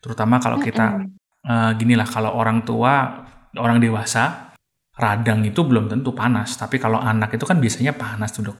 Terutama 0.01 0.41
kalau 0.41 0.58
kita, 0.62 0.86
mm 0.89 0.97
-hmm. 1.01 1.49
uh, 1.49 1.71
gini 1.77 1.93
lah, 1.93 2.06
kalau 2.10 2.34
orang 2.34 2.65
tua, 2.65 3.25
orang 3.58 3.77
dewasa, 3.77 4.53
radang 4.93 5.41
itu 5.41 5.62
belum 5.65 5.89
tentu 5.89 6.13
panas, 6.13 6.53
tapi 6.53 6.77
kalau 6.77 7.01
anak 7.01 7.34
itu 7.34 7.45
kan 7.49 7.58
biasanya 7.58 7.97
panas 7.97 8.29
tuh 8.34 8.53
dok. 8.53 8.58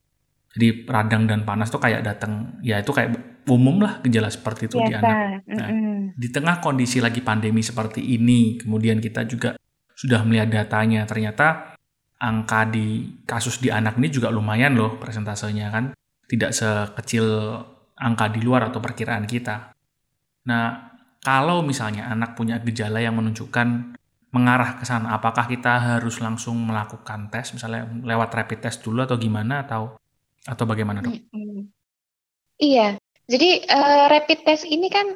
Jadi 0.54 0.86
radang 0.86 1.26
dan 1.26 1.46
panas 1.46 1.70
tuh 1.70 1.82
kayak 1.82 2.06
datang, 2.06 2.62
ya 2.62 2.78
itu 2.78 2.94
kayak 2.94 3.42
umum 3.50 3.82
lah 3.82 4.00
gejala 4.06 4.30
seperti 4.30 4.70
itu 4.70 4.78
Biasa. 4.78 4.88
di 4.88 4.94
anak. 4.94 5.16
Nah, 5.50 5.68
mm-hmm. 5.70 5.98
Di 6.14 6.28
tengah 6.30 6.62
kondisi 6.62 7.02
lagi 7.02 7.26
pandemi 7.26 7.66
seperti 7.66 8.02
ini, 8.02 8.62
kemudian 8.62 9.02
kita 9.02 9.26
juga 9.26 9.58
sudah 9.94 10.22
melihat 10.26 10.50
datanya, 10.54 11.06
ternyata 11.10 11.78
angka 12.22 12.70
di 12.70 13.20
kasus 13.26 13.60
di 13.60 13.74
anak 13.74 14.00
ini 14.00 14.08
juga 14.14 14.30
lumayan 14.32 14.78
loh 14.78 14.96
presentasenya 15.02 15.74
kan, 15.74 15.92
tidak 16.30 16.54
sekecil 16.56 17.26
angka 17.98 18.30
di 18.32 18.42
luar 18.42 18.70
atau 18.70 18.80
perkiraan 18.80 19.26
kita. 19.26 19.74
Nah, 20.50 20.94
kalau 21.24 21.64
misalnya 21.64 22.12
anak 22.12 22.36
punya 22.36 22.60
gejala 22.62 23.00
yang 23.00 23.16
menunjukkan 23.16 23.98
mengarah 24.34 24.82
ke 24.82 24.84
sana? 24.84 25.14
Apakah 25.14 25.46
kita 25.46 25.78
harus 25.78 26.18
langsung 26.18 26.58
melakukan 26.58 27.30
tes, 27.30 27.54
misalnya 27.54 27.86
lewat 28.02 28.34
rapid 28.34 28.60
test 28.66 28.82
dulu 28.82 29.06
atau 29.06 29.16
gimana 29.16 29.64
atau 29.64 29.96
atau 30.44 30.66
bagaimana 30.66 31.06
dok? 31.06 31.14
Iya, 32.58 32.98
jadi 33.30 33.64
uh, 33.70 34.06
rapid 34.10 34.40
test 34.44 34.66
ini 34.66 34.90
kan 34.90 35.16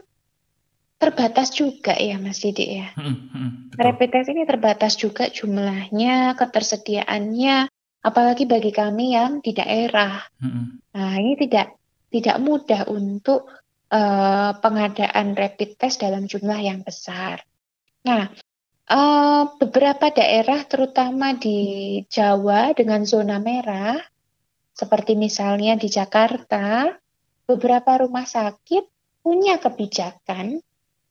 terbatas 0.98 1.54
juga 1.54 1.94
ya 1.98 2.18
Mas 2.18 2.42
Didi 2.42 2.82
ya. 2.82 2.90
Hmm, 2.98 3.30
hmm, 3.30 3.50
rapid 3.78 4.10
test 4.14 4.30
ini 4.30 4.46
terbatas 4.46 4.94
juga 4.98 5.30
jumlahnya, 5.30 6.38
ketersediaannya, 6.38 7.70
apalagi 8.06 8.46
bagi 8.46 8.72
kami 8.74 9.18
yang 9.18 9.42
di 9.42 9.52
daerah. 9.54 10.22
Hmm. 10.38 10.78
Nah 10.94 11.14
ini 11.18 11.38
tidak 11.38 11.74
tidak 12.08 12.38
mudah 12.40 12.88
untuk 12.88 13.50
uh, 13.92 14.52
pengadaan 14.58 15.36
rapid 15.36 15.76
test 15.76 16.02
dalam 16.02 16.26
jumlah 16.26 16.60
yang 16.64 16.82
besar. 16.82 17.44
Nah, 18.08 18.32
Uh, 18.88 19.52
beberapa 19.60 20.08
daerah 20.16 20.64
terutama 20.64 21.36
di 21.36 22.00
Jawa 22.08 22.72
dengan 22.72 23.04
zona 23.04 23.36
merah, 23.36 24.00
seperti 24.72 25.20
misalnya 25.20 25.76
di 25.76 25.92
Jakarta, 25.92 26.88
beberapa 27.44 28.00
rumah 28.00 28.24
sakit 28.24 28.88
punya 29.20 29.60
kebijakan 29.60 30.64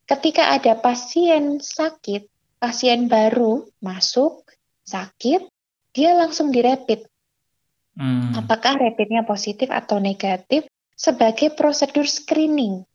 ketika 0.08 0.56
ada 0.56 0.78
pasien 0.78 1.60
sakit, 1.60 2.30
pasien 2.56 3.12
baru 3.12 3.68
masuk, 3.82 4.46
sakit, 4.86 5.44
dia 5.92 6.16
langsung 6.16 6.54
direpit. 6.54 7.04
Hmm. 7.98 8.32
Apakah 8.40 8.80
rapidnya 8.80 9.26
positif 9.26 9.68
atau 9.68 10.00
negatif 10.00 10.64
sebagai 10.96 11.52
prosedur 11.52 12.08
screening. 12.08 12.88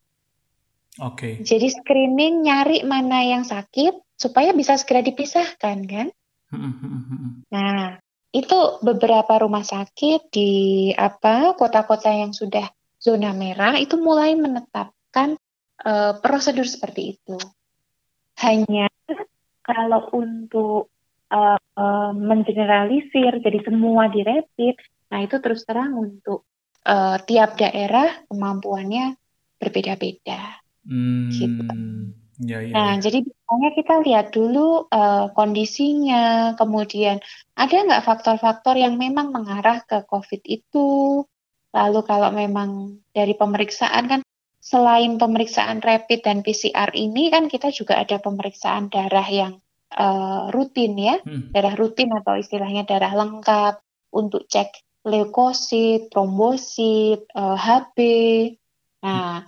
Oke. 0.99 1.39
Okay. 1.39 1.47
Jadi 1.47 1.71
screening 1.71 2.43
nyari 2.43 2.83
mana 2.83 3.23
yang 3.23 3.47
sakit 3.47 4.19
supaya 4.19 4.51
bisa 4.51 4.75
segera 4.75 4.99
dipisahkan 4.99 5.77
kan? 5.87 6.07
Nah, 7.47 7.95
itu 8.35 8.57
beberapa 8.83 9.39
rumah 9.39 9.63
sakit 9.63 10.27
di 10.27 10.51
apa 10.91 11.55
kota-kota 11.55 12.11
yang 12.11 12.35
sudah 12.35 12.67
zona 12.99 13.31
merah 13.31 13.79
itu 13.79 13.95
mulai 13.95 14.35
menetapkan 14.35 15.39
uh, 15.87 16.19
prosedur 16.19 16.67
seperti 16.67 17.15
itu. 17.15 17.39
Hanya 18.43 18.91
kalau 19.63 20.11
untuk 20.11 20.91
uh, 21.31 21.59
uh, 21.59 22.11
mengeneralisir 22.11 23.39
jadi 23.39 23.59
semua 23.63 24.11
direpit, 24.11 24.75
nah 25.07 25.23
itu 25.23 25.39
terus 25.39 25.63
terang 25.63 25.95
untuk 25.95 26.43
uh, 26.83 27.15
tiap 27.23 27.55
daerah 27.55 28.27
kemampuannya 28.27 29.15
berbeda-beda. 29.55 30.61
Hmm, 30.85 31.29
gitu. 31.29 31.63
Ya, 32.41 32.57
ya, 32.57 32.73
nah, 32.73 32.97
ya. 32.97 33.05
jadi 33.05 33.21
biasanya 33.21 33.69
kita 33.77 33.93
lihat 34.01 34.27
dulu 34.33 34.89
uh, 34.89 35.29
kondisinya, 35.37 36.57
kemudian 36.57 37.21
ada 37.53 37.75
nggak 37.85 38.01
faktor-faktor 38.01 38.81
yang 38.81 38.97
memang 38.97 39.29
mengarah 39.29 39.85
ke 39.85 40.01
COVID 40.09 40.41
itu. 40.49 41.21
Lalu 41.71 41.99
kalau 42.01 42.33
memang 42.33 42.97
dari 43.13 43.37
pemeriksaan 43.37 44.09
kan 44.09 44.21
selain 44.57 45.21
pemeriksaan 45.21 45.85
rapid 45.85 46.25
dan 46.25 46.41
PCR 46.41 46.89
ini 46.97 47.29
kan 47.29 47.45
kita 47.45 47.69
juga 47.69 48.01
ada 48.01 48.17
pemeriksaan 48.17 48.89
darah 48.89 49.25
yang 49.29 49.61
uh, 49.93 50.49
rutin 50.49 50.97
ya, 50.97 51.21
hmm. 51.21 51.53
darah 51.53 51.77
rutin 51.77 52.09
atau 52.09 52.41
istilahnya 52.41 52.89
darah 52.89 53.13
lengkap 53.13 53.81
untuk 54.17 54.49
cek 54.49 54.81
leukosit, 55.01 56.13
trombosit, 56.13 57.25
uh, 57.33 57.53
eh, 57.53 57.57
HB. 57.57 57.97
Nah, 59.01 59.41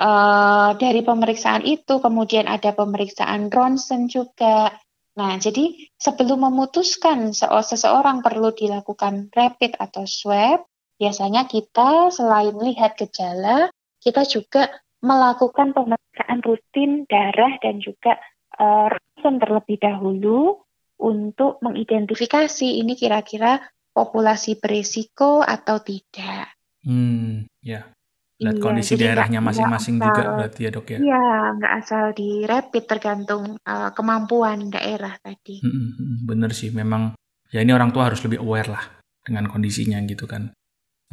uh, 0.00 0.76
dari 0.76 1.00
pemeriksaan 1.02 1.64
itu 1.64 1.98
kemudian 1.98 2.46
ada 2.46 2.72
pemeriksaan 2.72 3.48
ronsen 3.48 4.08
juga. 4.08 4.72
Nah, 5.16 5.40
jadi 5.40 5.72
sebelum 5.96 6.44
memutuskan 6.44 7.32
seseorang 7.32 8.20
perlu 8.20 8.52
dilakukan 8.52 9.32
rapid 9.32 9.80
atau 9.80 10.04
swab, 10.04 10.68
biasanya 11.00 11.48
kita 11.48 12.12
selain 12.12 12.52
lihat 12.60 13.00
gejala, 13.00 13.72
kita 14.04 14.28
juga 14.28 14.68
melakukan 15.00 15.72
pemeriksaan 15.72 16.44
rutin 16.44 17.08
darah 17.08 17.56
dan 17.64 17.80
juga 17.80 18.20
uh, 18.60 18.92
ronsen 18.92 19.40
terlebih 19.40 19.80
dahulu 19.80 20.60
untuk 21.00 21.60
mengidentifikasi 21.64 22.80
ini 22.80 22.96
kira-kira 22.96 23.60
populasi 23.96 24.60
berisiko 24.60 25.40
atau 25.40 25.80
tidak. 25.80 26.52
Hmm, 26.84 27.48
ya. 27.64 27.95
Lihat 28.36 28.60
iya, 28.60 28.62
kondisi 28.62 28.92
daerahnya 29.00 29.40
masing-masing 29.40 29.96
juga 29.96 30.36
berarti 30.36 30.68
ya 30.68 30.70
dok 30.70 30.86
ya? 30.92 30.98
Iya, 31.00 31.24
nggak 31.56 31.72
asal 31.80 32.04
di 32.12 32.44
rapid 32.44 32.84
tergantung 32.84 33.56
uh, 33.64 33.90
kemampuan 33.96 34.68
daerah 34.68 35.16
tadi. 35.24 35.64
Hmm, 35.64 36.20
bener 36.28 36.52
sih, 36.52 36.68
memang 36.68 37.16
ya 37.48 37.64
ini 37.64 37.72
orang 37.72 37.96
tua 37.96 38.12
harus 38.12 38.20
lebih 38.20 38.44
aware 38.44 38.68
lah 38.68 38.84
dengan 39.24 39.48
kondisinya 39.48 39.96
gitu 40.04 40.28
kan. 40.28 40.52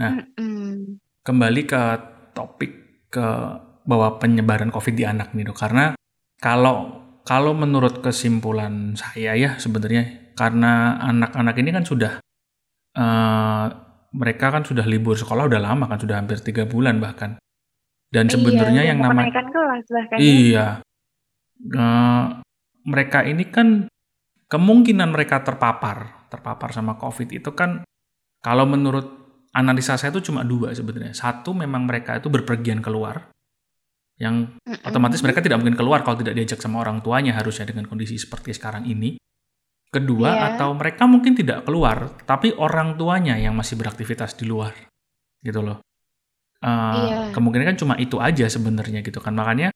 Nah, 0.03 0.19
hmm. 0.36 0.99
kembali 1.23 1.62
ke 1.63 1.81
topik 2.36 2.71
ke 3.07 3.27
bahwa 3.88 4.19
penyebaran 4.19 4.67
COVID 4.67 4.95
di 4.95 5.07
anak 5.07 5.31
nih 5.31 5.47
dok, 5.47 5.59
karena 5.63 5.95
kalau 6.43 7.03
kalau 7.23 7.55
menurut 7.55 8.03
kesimpulan 8.03 8.99
saya 8.99 9.31
ya 9.39 9.55
sebenarnya 9.55 10.36
karena 10.36 10.99
anak-anak 10.99 11.55
ini 11.55 11.69
kan 11.71 11.86
sudah 11.88 12.19
uh, 12.99 13.65
mereka 14.13 14.54
kan 14.54 14.62
sudah 14.62 14.86
libur 14.86 15.17
sekolah 15.17 15.49
udah 15.49 15.62
lama 15.62 15.89
kan 15.89 15.97
sudah 15.97 16.21
hampir 16.21 16.38
tiga 16.39 16.69
bulan 16.69 17.02
bahkan. 17.02 17.41
Dan 18.13 18.30
iya, 18.30 18.34
sebenarnya 18.38 18.82
iya, 18.86 18.89
yang 18.93 18.99
namanya 19.02 19.41
kelas 19.41 19.86
bahkan 19.89 20.17
ya. 20.17 20.23
iya. 20.23 20.67
Uh, 21.73 22.23
mereka 22.86 23.26
ini 23.26 23.49
kan 23.49 23.89
kemungkinan 24.52 25.10
mereka 25.10 25.41
terpapar 25.41 26.30
terpapar 26.30 26.69
sama 26.69 26.99
covid 27.02 27.30
itu 27.34 27.56
kan 27.58 27.82
kalau 28.43 28.69
menurut 28.69 29.23
analisa 29.54 29.97
saya 29.97 30.13
itu 30.13 30.30
cuma 30.30 30.45
dua 30.45 30.73
sebenarnya. 30.78 31.17
Satu 31.17 31.58
memang 31.58 31.89
mereka 31.89 32.21
itu 32.21 32.30
berpergian 32.30 32.86
keluar 32.86 33.34
yang 34.21 34.62
otomatis 34.86 35.26
mereka 35.26 35.41
tidak 35.41 35.58
mungkin 35.58 35.73
keluar 35.73 36.06
kalau 36.06 36.21
tidak 36.21 36.38
diajak 36.38 36.62
sama 36.62 36.86
orang 36.86 37.02
tuanya 37.02 37.34
harusnya 37.34 37.65
dengan 37.65 37.89
kondisi 37.89 38.21
seperti 38.21 38.54
sekarang 38.54 38.86
ini 38.86 39.17
Kedua, 39.93 40.34
yeah. 40.34 40.58
atau 40.58 40.73
mereka 40.73 41.06
mungkin 41.06 41.38
tidak 41.38 41.69
keluar, 41.69 42.17
tapi 42.25 42.49
orang 42.58 42.97
tuanya 42.97 43.38
yang 43.38 43.53
masih 43.53 43.77
beraktivitas 43.77 44.34
di 44.34 44.49
luar, 44.49 44.73
gitu 45.45 45.62
loh. 45.62 45.86
Uh, 46.65 46.97
yeah. 46.97 47.23
Kemungkinan 47.29 47.75
kan 47.75 47.77
cuma 47.77 47.93
itu 48.01 48.17
aja 48.17 48.49
sebenarnya 48.49 49.06
gitu 49.06 49.21
kan. 49.21 49.38
Makanya 49.38 49.69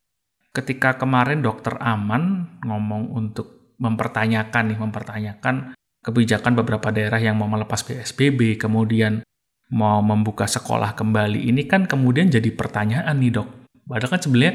ketika 0.57 0.97
kemarin 0.97 1.45
dokter 1.45 1.77
Aman 1.77 2.57
ngomong 2.65 3.13
untuk 3.13 3.77
mempertanyakan 3.77 4.73
nih, 4.73 4.79
mempertanyakan 4.81 5.55
kebijakan 6.01 6.57
beberapa 6.57 6.89
daerah 6.89 7.21
yang 7.21 7.37
mau 7.37 7.45
melepas 7.45 7.85
PSBB, 7.85 8.57
kemudian 8.57 9.21
mau 9.69 10.01
membuka 10.01 10.49
sekolah 10.49 10.97
kembali, 10.97 11.45
ini 11.45 11.69
kan 11.69 11.85
kemudian 11.85 12.33
jadi 12.33 12.49
pertanyaan 12.57 13.21
nih 13.21 13.37
dok. 13.37 13.69
Padahal 13.85 14.17
kan 14.17 14.21
sebenarnya 14.25 14.53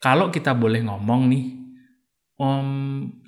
kalau 0.00 0.32
kita 0.32 0.56
boleh 0.56 0.80
ngomong 0.88 1.28
nih, 1.28 1.44
om 2.40 2.68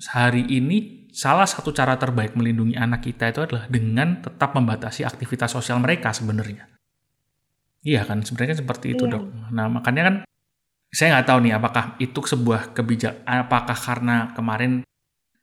hari 0.09 0.49
ini 0.49 0.98
salah 1.09 1.45
satu 1.45 1.73
cara 1.73 1.97
terbaik 1.97 2.37
melindungi 2.37 2.77
anak 2.77 3.05
kita 3.05 3.33
itu 3.33 3.45
adalah 3.45 3.65
dengan 3.65 4.21
tetap 4.21 4.53
membatasi 4.53 5.05
aktivitas 5.05 5.53
sosial 5.53 5.81
mereka 5.81 6.13
sebenarnya. 6.13 6.69
Iya 7.79 8.03
kan, 8.03 8.21
sebenarnya 8.21 8.55
kan 8.55 8.59
seperti 8.65 8.87
itu 8.93 9.07
iya. 9.07 9.13
dok. 9.17 9.23
Nah 9.55 9.65
makanya 9.71 10.01
kan 10.05 10.15
saya 10.89 11.17
nggak 11.17 11.27
tahu 11.29 11.39
nih 11.45 11.53
apakah 11.53 11.83
itu 12.01 12.19
sebuah 12.25 12.61
kebijakan, 12.73 13.23
apakah 13.25 13.77
karena 13.77 14.15
kemarin 14.33 14.81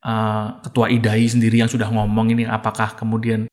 uh, 0.03 0.59
ketua 0.61 0.91
IDAI 0.91 1.25
sendiri 1.27 1.63
yang 1.63 1.71
sudah 1.71 1.87
ngomong 1.87 2.35
ini, 2.35 2.43
apakah 2.43 2.99
kemudian 2.99 3.47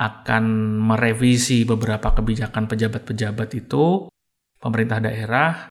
akan 0.00 0.44
merevisi 0.80 1.64
beberapa 1.64 2.12
kebijakan 2.12 2.68
pejabat-pejabat 2.68 3.48
itu, 3.56 4.08
pemerintah 4.60 5.00
daerah, 5.00 5.68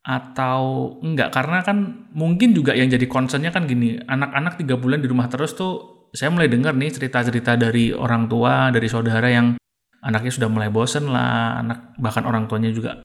atau 0.00 0.96
enggak? 1.04 1.30
Karena 1.32 1.60
kan 1.60 2.08
mungkin 2.16 2.56
juga 2.56 2.72
yang 2.72 2.88
jadi 2.88 3.04
concernnya 3.04 3.52
kan 3.52 3.68
gini 3.68 4.00
anak-anak 4.00 4.60
tiga 4.60 4.80
bulan 4.80 5.04
di 5.04 5.08
rumah 5.08 5.28
terus 5.28 5.52
tuh 5.52 6.08
saya 6.10 6.32
mulai 6.32 6.50
dengar 6.50 6.74
nih 6.74 6.90
cerita-cerita 6.90 7.54
dari 7.54 7.94
orang 7.94 8.26
tua 8.26 8.74
dari 8.74 8.88
saudara 8.90 9.30
yang 9.30 9.54
anaknya 10.02 10.32
sudah 10.32 10.48
mulai 10.50 10.72
bosen 10.72 11.12
lah 11.12 11.60
anak 11.60 11.94
bahkan 12.00 12.24
orang 12.24 12.48
tuanya 12.48 12.72
juga 12.72 13.04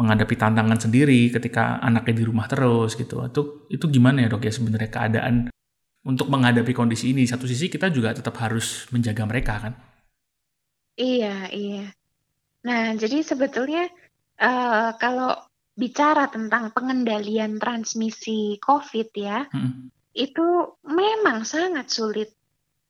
menghadapi 0.00 0.34
tantangan 0.34 0.80
sendiri 0.80 1.28
ketika 1.28 1.76
anaknya 1.84 2.14
di 2.20 2.24
rumah 2.24 2.48
terus 2.48 2.96
gitu. 2.96 3.20
Itu 3.28 3.68
itu 3.68 3.84
gimana 3.92 4.24
ya 4.24 4.28
dok 4.32 4.48
ya 4.48 4.52
sebenarnya 4.52 4.90
keadaan 4.90 5.34
untuk 6.08 6.32
menghadapi 6.32 6.72
kondisi 6.72 7.12
ini? 7.12 7.28
Satu 7.28 7.44
sisi 7.44 7.68
kita 7.68 7.92
juga 7.92 8.16
tetap 8.16 8.32
harus 8.40 8.88
menjaga 8.88 9.28
mereka 9.28 9.54
kan? 9.60 9.72
Iya 10.96 11.52
iya. 11.52 11.86
Nah 12.64 12.96
jadi 12.96 13.20
sebetulnya 13.20 13.92
uh, 14.40 14.96
kalau 14.96 15.36
bicara 15.80 16.28
tentang 16.28 16.76
pengendalian 16.76 17.56
transmisi 17.56 18.60
COVID 18.60 19.08
ya, 19.16 19.48
hmm. 19.48 19.88
itu 20.12 20.76
memang 20.84 21.48
sangat 21.48 21.88
sulit. 21.88 22.28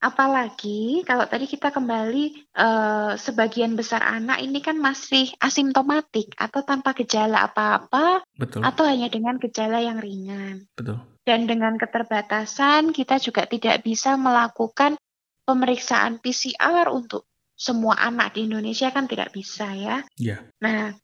Apalagi 0.00 1.04
kalau 1.04 1.28
tadi 1.28 1.44
kita 1.44 1.68
kembali 1.70 2.24
eh, 2.56 3.12
sebagian 3.20 3.76
besar 3.76 4.00
anak 4.00 4.40
ini 4.40 4.64
kan 4.64 4.80
masih 4.80 5.28
asimptomatik 5.38 6.32
atau 6.40 6.64
tanpa 6.64 6.96
gejala 6.96 7.46
apa-apa, 7.46 8.24
atau 8.40 8.84
hanya 8.88 9.12
dengan 9.12 9.36
gejala 9.38 9.78
yang 9.78 10.00
ringan. 10.00 10.66
Betul. 10.74 10.98
Dan 11.22 11.44
dengan 11.44 11.76
keterbatasan 11.76 12.96
kita 12.96 13.20
juga 13.20 13.44
tidak 13.44 13.84
bisa 13.84 14.16
melakukan 14.16 14.96
pemeriksaan 15.44 16.18
PCR 16.18 16.88
untuk 16.88 17.28
semua 17.60 18.00
anak 18.00 18.40
di 18.40 18.48
Indonesia 18.48 18.88
kan 18.88 19.04
tidak 19.04 19.36
bisa 19.36 19.68
ya. 19.76 20.00
Yeah. 20.16 20.48
Nah, 20.64 20.96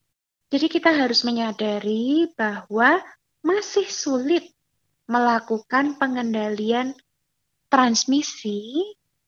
jadi 0.57 0.73
kita 0.73 0.89
harus 0.89 1.21
menyadari 1.21 2.33
bahwa 2.33 2.97
masih 3.45 3.85
sulit 3.93 4.57
melakukan 5.05 6.01
pengendalian 6.01 6.97
transmisi 7.69 8.81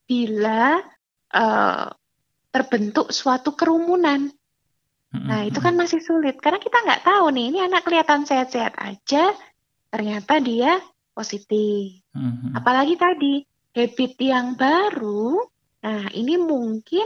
bila 0.09 0.81
uh, 1.29 1.85
terbentuk 2.49 3.13
suatu 3.13 3.53
kerumunan. 3.53 4.33
Nah 5.13 5.45
itu 5.45 5.61
kan 5.61 5.77
masih 5.77 6.01
sulit 6.01 6.41
karena 6.41 6.57
kita 6.57 6.81
nggak 6.81 7.05
tahu 7.05 7.29
nih 7.29 7.45
ini 7.53 7.59
anak 7.61 7.85
kelihatan 7.85 8.25
sehat-sehat 8.25 8.73
aja, 8.81 9.29
ternyata 9.93 10.41
dia 10.41 10.81
positif. 11.13 12.01
Apalagi 12.57 12.97
tadi 12.97 13.45
habit 13.77 14.13
yang 14.17 14.57
baru, 14.57 15.45
nah 15.85 16.09
ini 16.09 16.41
mungkin 16.41 17.05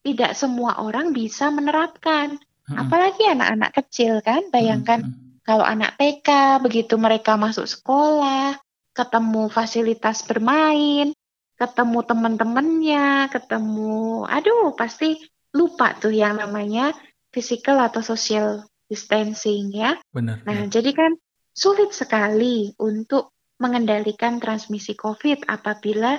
tidak 0.00 0.32
semua 0.32 0.80
orang 0.80 1.12
bisa 1.12 1.52
menerapkan. 1.52 2.40
Apalagi 2.76 3.24
anak-anak 3.26 3.70
kecil 3.74 4.20
kan, 4.22 4.46
bayangkan 4.52 5.06
hmm. 5.06 5.42
kalau 5.46 5.64
anak 5.66 5.96
TK 5.98 6.60
begitu 6.62 6.94
mereka 7.00 7.34
masuk 7.34 7.66
sekolah, 7.66 8.58
ketemu 8.94 9.48
fasilitas 9.50 10.22
bermain, 10.26 11.14
ketemu 11.56 11.98
teman-temannya, 12.04 13.28
ketemu, 13.32 14.24
aduh 14.26 14.72
pasti 14.76 15.18
lupa 15.50 15.92
tuh 15.98 16.14
yang 16.14 16.38
namanya 16.38 16.94
physical 17.34 17.78
atau 17.82 18.02
social 18.02 18.64
distancing 18.90 19.70
ya. 19.74 19.98
Benar. 20.10 20.42
Nah, 20.46 20.66
ya. 20.66 20.80
jadi 20.80 20.90
kan 20.94 21.12
sulit 21.54 21.94
sekali 21.94 22.74
untuk 22.78 23.34
mengendalikan 23.60 24.40
transmisi 24.40 24.96
COVID 24.96 25.46
apabila 25.46 26.16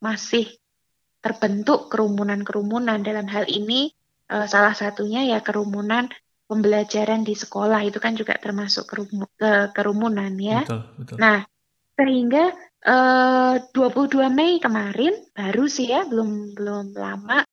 masih 0.00 0.48
terbentuk 1.20 1.90
kerumunan-kerumunan 1.90 3.02
dalam 3.02 3.26
hal 3.28 3.44
ini 3.50 3.92
uh, 4.32 4.46
salah 4.46 4.76
satunya 4.76 5.24
ya 5.24 5.40
kerumunan 5.40 6.08
pembelajaran 6.48 7.22
di 7.22 7.36
sekolah 7.36 7.84
itu 7.84 8.00
kan 8.00 8.16
juga 8.16 8.32
termasuk 8.40 8.88
kerumu, 8.88 9.28
ke, 9.36 9.70
kerumunan 9.76 10.32
ya. 10.40 10.64
Betul, 10.64 10.80
betul. 10.96 11.16
Nah, 11.20 11.38
sehingga 11.92 12.44
eh, 12.80 13.54
22 13.76 14.32
Mei 14.32 14.56
kemarin 14.56 15.12
baru 15.36 15.68
sih 15.68 15.92
ya, 15.92 16.08
belum 16.08 16.56
belum 16.56 16.96
lama. 16.96 17.44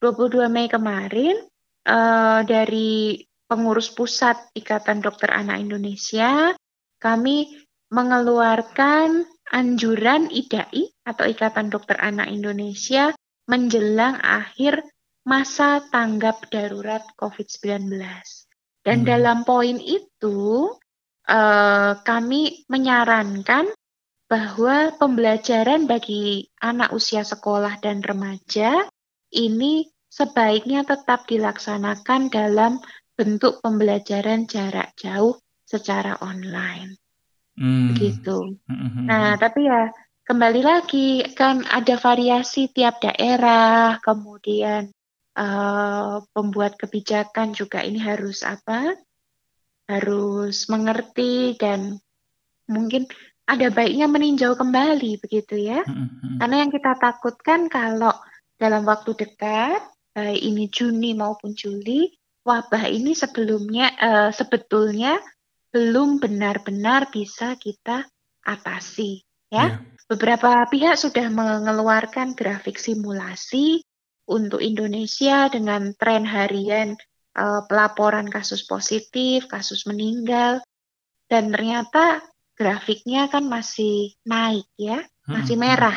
22 0.00 0.48
Mei 0.48 0.66
kemarin 0.72 1.36
eh, 1.84 2.40
dari 2.48 3.20
pengurus 3.44 3.92
pusat 3.92 4.48
Ikatan 4.56 5.04
Dokter 5.04 5.28
Anak 5.28 5.60
Indonesia 5.60 6.56
kami 6.98 7.52
mengeluarkan 7.92 9.28
anjuran 9.48 10.28
IDAI 10.28 10.92
atau 11.04 11.24
Ikatan 11.24 11.72
Dokter 11.72 11.96
Anak 12.00 12.28
Indonesia 12.28 13.12
menjelang 13.48 14.20
akhir 14.20 14.84
masa 15.28 15.84
tanggap 15.92 16.48
darurat 16.48 17.04
COVID-19. 17.20 17.92
Dan 18.80 19.04
hmm. 19.04 19.06
dalam 19.06 19.38
poin 19.44 19.76
itu, 19.76 20.72
uh, 21.28 21.92
kami 22.00 22.64
menyarankan 22.72 23.68
bahwa 24.28 24.96
pembelajaran 24.96 25.84
bagi 25.84 26.48
anak 26.64 26.96
usia 26.96 27.24
sekolah 27.24 27.80
dan 27.80 28.00
remaja 28.00 28.88
ini 29.36 29.88
sebaiknya 30.08 30.88
tetap 30.88 31.28
dilaksanakan 31.28 32.32
dalam 32.32 32.80
bentuk 33.12 33.60
pembelajaran 33.60 34.48
jarak 34.48 34.96
jauh 34.96 35.36
secara 35.68 36.16
online. 36.24 36.96
Hmm. 37.60 37.92
Begitu. 37.92 38.56
Hmm. 38.64 39.04
Nah, 39.04 39.36
tapi 39.36 39.68
ya 39.68 39.92
kembali 40.24 40.62
lagi 40.64 41.24
kan 41.36 41.64
ada 41.68 42.00
variasi 42.00 42.72
tiap 42.72 43.04
daerah, 43.04 44.00
kemudian 44.00 44.88
uh, 45.38 46.20
pembuat 46.34 46.74
kebijakan 46.74 47.54
juga 47.54 47.86
ini 47.86 48.02
harus 48.02 48.42
apa? 48.42 48.98
Harus 49.86 50.66
mengerti 50.66 51.54
dan 51.56 51.96
mungkin 52.68 53.06
ada 53.48 53.72
baiknya 53.72 54.04
meninjau 54.10 54.58
kembali 54.58 55.22
begitu 55.24 55.56
ya. 55.56 55.80
Mm-hmm. 55.86 56.36
Karena 56.42 56.56
yang 56.66 56.70
kita 56.74 56.92
takutkan 57.00 57.72
kalau 57.72 58.12
dalam 58.60 58.84
waktu 58.84 59.16
dekat, 59.16 59.80
baik 60.12 60.40
ini 60.42 60.68
Juni 60.68 61.16
maupun 61.16 61.56
Juli, 61.56 62.12
wabah 62.44 62.90
ini 62.92 63.16
sebelumnya 63.16 63.88
uh, 63.96 64.30
sebetulnya 64.34 65.16
belum 65.72 66.20
benar-benar 66.20 67.08
bisa 67.08 67.56
kita 67.56 68.04
atasi 68.44 69.24
ya. 69.48 69.56
Yeah. 69.56 69.72
Beberapa 70.08 70.64
pihak 70.72 70.96
sudah 70.96 71.28
mengeluarkan 71.28 72.32
grafik 72.32 72.80
simulasi 72.80 73.84
untuk 74.28 74.60
Indonesia 74.60 75.48
dengan 75.48 75.96
tren 75.96 76.28
harian 76.28 76.94
uh, 77.32 77.64
pelaporan 77.64 78.28
kasus 78.28 78.68
positif, 78.68 79.48
kasus 79.48 79.88
meninggal, 79.88 80.60
dan 81.32 81.48
ternyata 81.48 82.20
grafiknya 82.52 83.32
kan 83.32 83.48
masih 83.48 84.12
naik 84.28 84.68
ya, 84.76 85.00
masih 85.24 85.56
merah. 85.56 85.96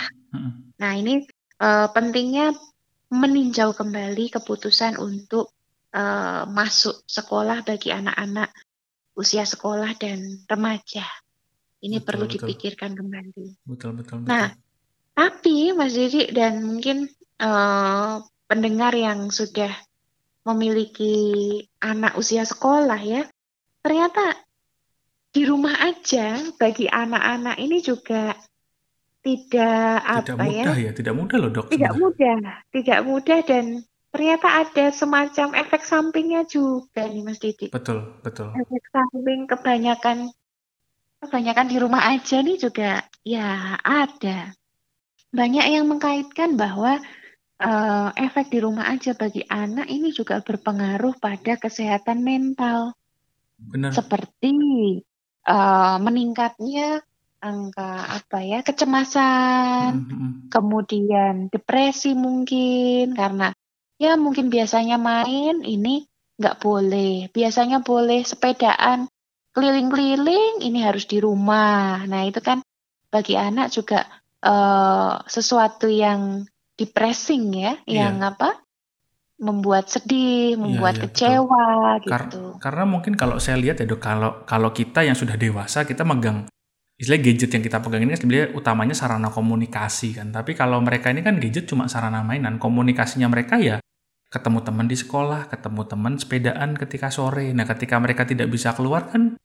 Nah 0.79 0.91
ini 0.95 1.27
uh, 1.59 1.91
pentingnya 1.91 2.55
meninjau 3.11 3.75
kembali 3.75 4.31
keputusan 4.31 4.95
untuk 4.95 5.51
uh, 5.91 6.47
masuk 6.47 7.03
sekolah 7.03 7.67
bagi 7.67 7.91
anak-anak 7.91 8.47
usia 9.19 9.43
sekolah 9.43 9.91
dan 9.99 10.47
remaja. 10.47 11.03
Ini 11.81 11.99
betul, 11.99 12.07
perlu 12.07 12.25
betul. 12.29 12.35
dipikirkan 12.39 12.91
kembali. 12.95 13.47
Betul, 13.67 13.91
betul, 13.99 14.23
betul. 14.23 14.29
Nah, 14.31 14.53
tapi 15.17 15.75
Mas 15.75 15.97
Didi 15.97 16.29
dan 16.31 16.63
mungkin 16.63 17.09
uh, 17.41 18.21
pendengar 18.45 18.93
yang 18.93 19.33
sudah 19.33 19.73
memiliki 20.45 21.57
anak 21.81 22.17
usia 22.17 22.45
sekolah 22.45 23.01
ya, 23.01 23.25
ternyata 23.81 24.37
di 25.31 25.47
rumah 25.47 25.75
aja 25.79 26.37
bagi 26.59 26.85
anak-anak 26.91 27.55
ini 27.57 27.79
juga 27.79 28.35
tidak, 29.21 30.01
tidak 30.01 30.33
apa 30.33 30.43
mudah 30.43 30.77
ya, 30.77 30.85
ya, 30.89 30.91
tidak 30.97 31.13
mudah 31.13 31.37
loh 31.37 31.51
dok. 31.53 31.65
Tidak 31.69 31.93
sebenarnya. 31.93 32.01
mudah, 32.01 32.37
tidak 32.73 32.99
mudah 33.05 33.39
dan 33.45 33.65
ternyata 34.11 34.47
ada 34.65 34.85
semacam 34.91 35.47
efek 35.55 35.81
sampingnya 35.85 36.41
juga 36.49 37.05
nih 37.05 37.23
Mas 37.23 37.39
Didi. 37.39 37.71
Betul, 37.71 38.17
betul. 38.25 38.51
Efek 38.57 38.83
samping 38.91 39.45
kebanyakan 39.47 40.33
kebanyakan 41.21 41.67
di 41.69 41.77
rumah 41.77 42.01
aja 42.11 42.41
nih 42.41 42.57
juga 42.57 43.05
ya 43.21 43.77
ada 43.85 44.57
banyak 45.31 45.65
yang 45.69 45.85
mengkaitkan 45.87 46.57
bahwa 46.57 46.99
uh, 47.61 48.09
efek 48.17 48.49
di 48.49 48.59
rumah 48.59 48.89
aja 48.89 49.13
bagi 49.13 49.45
anak 49.45 49.87
ini 49.87 50.09
juga 50.09 50.41
berpengaruh 50.41 51.21
pada 51.21 51.55
kesehatan 51.61 52.25
mental. 52.25 52.97
Benar. 53.61 53.93
Seperti 53.93 54.53
uh, 55.45 55.97
meningkatnya 56.01 57.05
angka 57.41 58.21
apa 58.21 58.37
ya 58.45 58.59
kecemasan, 58.61 59.89
mm 59.97 60.05
-hmm. 60.05 60.31
kemudian 60.53 61.49
depresi 61.49 62.13
mungkin 62.13 63.17
karena 63.17 63.49
ya 63.97 64.13
mungkin 64.17 64.53
biasanya 64.53 65.01
main 65.01 65.65
ini 65.65 66.05
nggak 66.37 66.57
boleh, 66.61 67.29
biasanya 67.33 67.85
boleh 67.85 68.25
sepedaan 68.25 69.09
keliling-keliling 69.53 70.65
ini 70.65 70.79
harus 70.81 71.05
di 71.05 71.21
rumah. 71.21 72.01
Nah 72.05 72.25
itu 72.25 72.41
kan 72.41 72.65
bagi 73.09 73.35
anak 73.35 73.73
juga 73.73 74.07
uh, 74.41 75.21
sesuatu 75.27 75.89
yang 75.91 76.45
depressing 76.81 77.53
ya, 77.53 77.77
yeah. 77.85 78.09
yang 78.09 78.17
apa? 78.25 78.57
membuat 79.41 79.89
sedih, 79.89 80.53
iya, 80.53 80.61
membuat 80.61 81.01
yeah, 81.01 81.09
yeah, 81.09 81.13
kecewa 81.17 81.65
betul. 81.97 82.05
gitu. 82.05 82.43
Kar 82.61 82.61
karena 82.61 82.83
mungkin 82.85 83.13
kalau 83.17 83.41
saya 83.41 83.57
lihat 83.57 83.81
ya 83.81 83.89
dok, 83.89 83.97
kalau 83.97 84.45
kalau 84.45 84.69
kita 84.69 85.01
yang 85.01 85.17
sudah 85.17 85.33
dewasa 85.33 85.81
kita 85.81 86.05
megang 86.05 86.45
istilah 87.01 87.17
gadget 87.17 87.49
yang 87.49 87.65
kita 87.65 87.81
pegang 87.81 88.05
ini 88.05 88.13
kan 88.13 88.21
sebenarnya 88.21 88.47
utamanya 88.53 88.93
sarana 88.93 89.33
komunikasi 89.33 90.21
kan. 90.21 90.29
Tapi 90.29 90.53
kalau 90.53 90.77
mereka 90.85 91.09
ini 91.09 91.25
kan 91.25 91.41
gadget 91.41 91.65
cuma 91.65 91.89
sarana 91.89 92.21
mainan, 92.21 92.61
komunikasinya 92.61 93.25
mereka 93.33 93.57
ya 93.57 93.81
ketemu 94.29 94.61
teman 94.61 94.85
di 94.85 94.95
sekolah, 94.95 95.49
ketemu 95.49 95.81
teman 95.89 96.13
sepedaan 96.21 96.69
ketika 96.77 97.09
sore. 97.09 97.49
Nah, 97.51 97.65
ketika 97.65 97.97
mereka 97.97 98.23
tidak 98.29 98.47
bisa 98.53 98.77
keluar 98.77 99.09
kan 99.09 99.35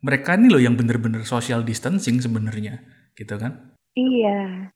mereka 0.00 0.38
ini 0.38 0.46
loh 0.48 0.62
yang 0.62 0.78
bener-bener 0.78 1.26
social 1.26 1.66
distancing 1.66 2.22
sebenarnya, 2.22 2.80
gitu 3.18 3.34
kan? 3.36 3.74
Iya. 3.98 4.70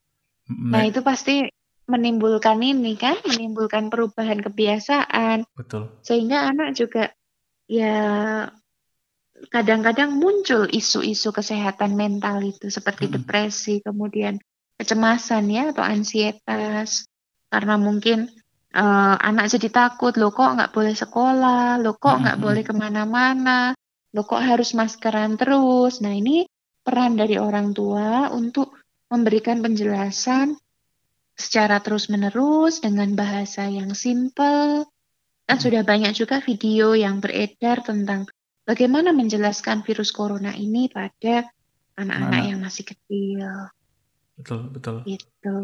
Nah, 0.51 0.83
itu 0.83 1.01
pasti 1.07 1.47
menimbulkan 1.91 2.63
ini 2.63 2.95
kan, 2.95 3.19
menimbulkan 3.27 3.91
perubahan 3.91 4.39
kebiasaan. 4.39 5.43
Betul. 5.59 5.91
Sehingga 6.07 6.47
anak 6.47 6.79
juga 6.79 7.11
ya 7.67 7.99
kadang-kadang 9.49 10.15
muncul 10.15 10.69
isu-isu 10.69 11.35
kesehatan 11.35 11.97
mental 11.99 12.39
itu 12.47 12.71
seperti 12.71 13.09
hmm. 13.09 13.15
depresi, 13.19 13.83
kemudian 13.83 14.39
kecemasan 14.79 15.51
ya 15.51 15.75
atau 15.75 15.85
ansietas 15.85 17.05
karena 17.51 17.77
mungkin 17.77 18.33
uh, 18.73 19.17
anak 19.21 19.51
jadi 19.53 19.69
takut 19.69 20.15
lo 20.17 20.31
kok 20.31 20.57
nggak 20.57 20.73
boleh 20.73 20.95
sekolah, 20.95 21.81
lo 21.83 21.97
kok 21.99 22.21
nggak 22.23 22.39
hmm. 22.39 22.45
boleh 22.45 22.63
ke 22.63 22.75
mana-mana, 22.77 23.75
lo 24.15 24.23
kok 24.23 24.41
harus 24.41 24.73
maskeran 24.77 25.35
terus. 25.41 25.99
Nah 26.05 26.15
ini 26.15 26.47
peran 26.81 27.19
dari 27.19 27.37
orang 27.37 27.75
tua 27.75 28.31
untuk 28.33 28.79
memberikan 29.11 29.59
penjelasan 29.61 30.55
secara 31.41 31.81
terus-menerus 31.81 32.85
dengan 32.85 33.17
bahasa 33.17 33.65
yang 33.65 33.97
simple. 33.97 34.85
Dan 35.49 35.57
hmm. 35.57 35.65
sudah 35.65 35.83
banyak 35.83 36.13
juga 36.13 36.45
video 36.45 36.93
yang 36.93 37.19
beredar 37.19 37.81
tentang 37.81 38.29
bagaimana 38.69 39.11
menjelaskan 39.17 39.83
virus 39.83 40.13
corona 40.13 40.53
ini 40.53 40.93
pada 40.93 41.49
anak-anak 41.97 42.43
yang 42.45 42.59
masih 42.61 42.85
kecil. 42.85 43.73
Betul, 44.39 44.71
betul. 44.71 44.97
Itu. 45.09 45.57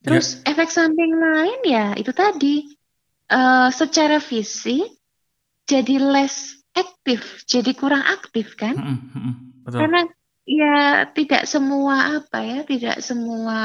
Terus 0.00 0.40
ya. 0.40 0.56
efek 0.56 0.72
samping 0.72 1.12
lain 1.12 1.60
ya 1.68 1.92
itu 1.92 2.08
tadi 2.16 2.64
uh, 3.28 3.68
secara 3.68 4.16
fisik 4.16 4.96
jadi 5.68 6.00
less 6.00 6.60
aktif, 6.74 7.44
jadi 7.46 7.70
kurang 7.76 8.02
aktif 8.02 8.56
kan? 8.56 8.74
Mm 8.74 8.98
-hmm, 8.98 9.32
betul. 9.62 9.78
Karena 9.84 10.00
ya 10.48 11.06
tidak 11.14 11.46
semua 11.46 12.18
apa 12.18 12.38
ya, 12.42 12.58
tidak 12.66 12.96
semua 13.04 13.58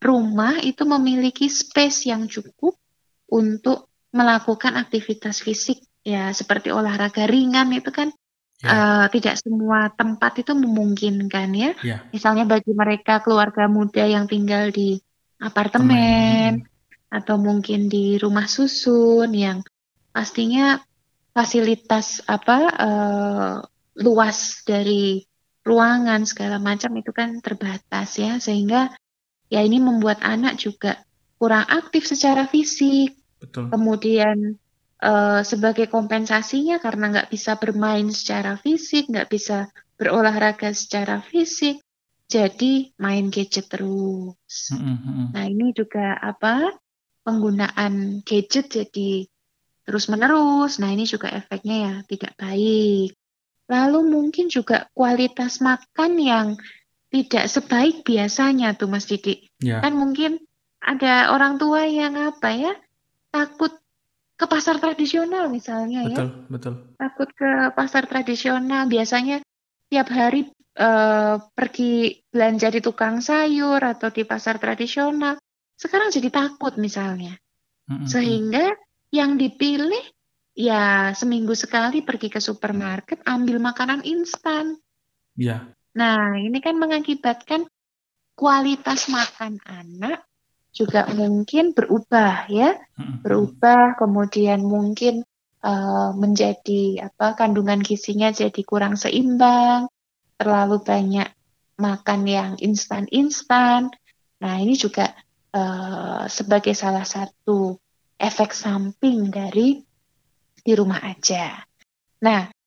rumah 0.00 0.58
itu 0.64 0.82
memiliki 0.88 1.46
space 1.46 2.08
yang 2.08 2.24
cukup 2.26 2.74
untuk 3.30 3.92
melakukan 4.10 4.74
aktivitas 4.74 5.44
fisik 5.44 5.84
ya 6.02 6.32
seperti 6.32 6.72
olahraga 6.72 7.28
ringan 7.28 7.70
itu 7.76 7.92
kan 7.92 8.08
yeah. 8.64 9.04
uh, 9.04 9.06
tidak 9.12 9.36
semua 9.38 9.92
tempat 9.92 10.40
itu 10.40 10.52
memungkinkan 10.56 11.48
ya. 11.54 11.70
Yeah. 11.84 12.00
Misalnya 12.10 12.48
bagi 12.48 12.72
mereka 12.72 13.20
keluarga 13.20 13.68
muda 13.68 14.08
yang 14.08 14.26
tinggal 14.26 14.72
di 14.72 14.98
apartemen 15.40 16.64
Temen. 16.64 16.68
atau 17.12 17.36
mungkin 17.40 17.88
di 17.88 18.20
rumah 18.20 18.48
susun 18.48 19.30
yang 19.32 19.64
pastinya 20.10 20.80
fasilitas 21.30 22.20
apa 22.26 22.58
uh, 22.76 23.54
luas 24.00 24.66
dari 24.66 25.22
ruangan 25.62 26.24
segala 26.26 26.58
macam 26.58 26.90
itu 26.96 27.12
kan 27.12 27.38
terbatas 27.38 28.16
ya 28.16 28.40
sehingga 28.40 28.90
ya 29.50 29.60
ini 29.60 29.82
membuat 29.82 30.22
anak 30.22 30.56
juga 30.56 31.02
kurang 31.36 31.66
aktif 31.66 32.06
secara 32.06 32.46
fisik. 32.46 33.18
Betul. 33.40 33.68
Kemudian 33.72 34.56
uh, 35.02 35.42
sebagai 35.42 35.90
kompensasinya 35.90 36.78
karena 36.78 37.10
nggak 37.10 37.30
bisa 37.34 37.58
bermain 37.58 38.08
secara 38.14 38.56
fisik, 38.56 39.10
nggak 39.10 39.28
bisa 39.28 39.68
berolahraga 40.00 40.72
secara 40.72 41.20
fisik, 41.20 41.82
jadi 42.30 42.94
main 42.96 43.28
gadget 43.28 43.68
terus. 43.68 44.72
Mm 44.72 44.96
-hmm. 44.96 45.24
Nah 45.34 45.44
ini 45.44 45.74
juga 45.76 46.16
apa 46.16 46.72
penggunaan 47.26 48.24
gadget 48.24 48.72
jadi 48.72 49.28
terus-menerus. 49.84 50.78
Nah, 50.78 50.94
ini 50.94 51.02
juga 51.02 51.34
efeknya 51.34 51.76
ya 51.82 51.94
tidak 52.06 52.38
baik. 52.38 53.18
Lalu 53.70 53.98
mungkin 54.06 54.46
juga 54.46 54.86
kualitas 54.94 55.58
makan 55.58 56.12
yang 56.18 56.48
tidak 57.10 57.44
sebaik 57.50 58.06
biasanya 58.06 58.78
tuh 58.78 58.86
Mas 58.86 59.04
Didi. 59.04 59.46
Ya. 59.58 59.82
Kan 59.82 59.98
mungkin 59.98 60.38
ada 60.80 61.34
orang 61.34 61.58
tua 61.60 61.84
yang 61.84 62.16
apa 62.16 62.54
ya 62.54 62.72
takut 63.34 63.76
ke 64.40 64.48
pasar 64.48 64.80
tradisional 64.80 65.52
misalnya 65.52 66.08
betul, 66.08 66.28
ya. 66.32 66.48
Betul, 66.48 66.74
Takut 66.96 67.28
ke 67.36 67.50
pasar 67.76 68.08
tradisional 68.08 68.88
biasanya 68.88 69.44
tiap 69.92 70.08
hari 70.08 70.48
uh, 70.80 71.36
pergi 71.52 72.24
belanja 72.32 72.72
di 72.72 72.80
tukang 72.80 73.20
sayur 73.20 73.82
atau 73.82 74.08
di 74.08 74.24
pasar 74.24 74.56
tradisional. 74.56 75.36
Sekarang 75.76 76.08
jadi 76.08 76.32
takut 76.32 76.80
misalnya. 76.80 77.36
Mm 77.90 77.94
-hmm. 78.00 78.08
Sehingga 78.08 78.64
yang 79.12 79.36
dipilih 79.36 80.00
ya 80.56 81.12
seminggu 81.12 81.52
sekali 81.52 82.00
pergi 82.00 82.32
ke 82.32 82.40
supermarket 82.40 83.20
ambil 83.26 83.60
makanan 83.60 84.06
instan. 84.06 84.78
Ya. 85.36 85.74
Nah, 85.96 86.38
ini 86.38 86.58
kan 86.62 86.78
mengakibatkan 86.78 87.66
kualitas 88.38 89.10
makan 89.10 89.58
anak 89.66 90.24
juga 90.70 91.10
mungkin 91.10 91.74
berubah 91.74 92.46
ya. 92.46 92.78
Berubah 92.96 93.98
kemudian 93.98 94.62
mungkin 94.62 95.26
uh, 95.66 96.14
menjadi 96.14 97.10
apa 97.10 97.34
kandungan 97.34 97.82
gizinya 97.82 98.30
jadi 98.30 98.62
kurang 98.62 98.94
seimbang, 98.94 99.90
terlalu 100.38 100.78
banyak 100.80 101.28
makan 101.80 102.20
yang 102.28 102.52
instan-instan. 102.60 103.90
Nah, 104.40 104.54
ini 104.62 104.78
juga 104.78 105.10
uh, 105.52 106.24
sebagai 106.30 106.72
salah 106.72 107.04
satu 107.04 107.76
efek 108.20 108.52
samping 108.54 109.32
dari 109.32 109.80
di 110.60 110.72
rumah 110.76 111.00
aja. 111.02 111.56
Nah, 112.20 112.59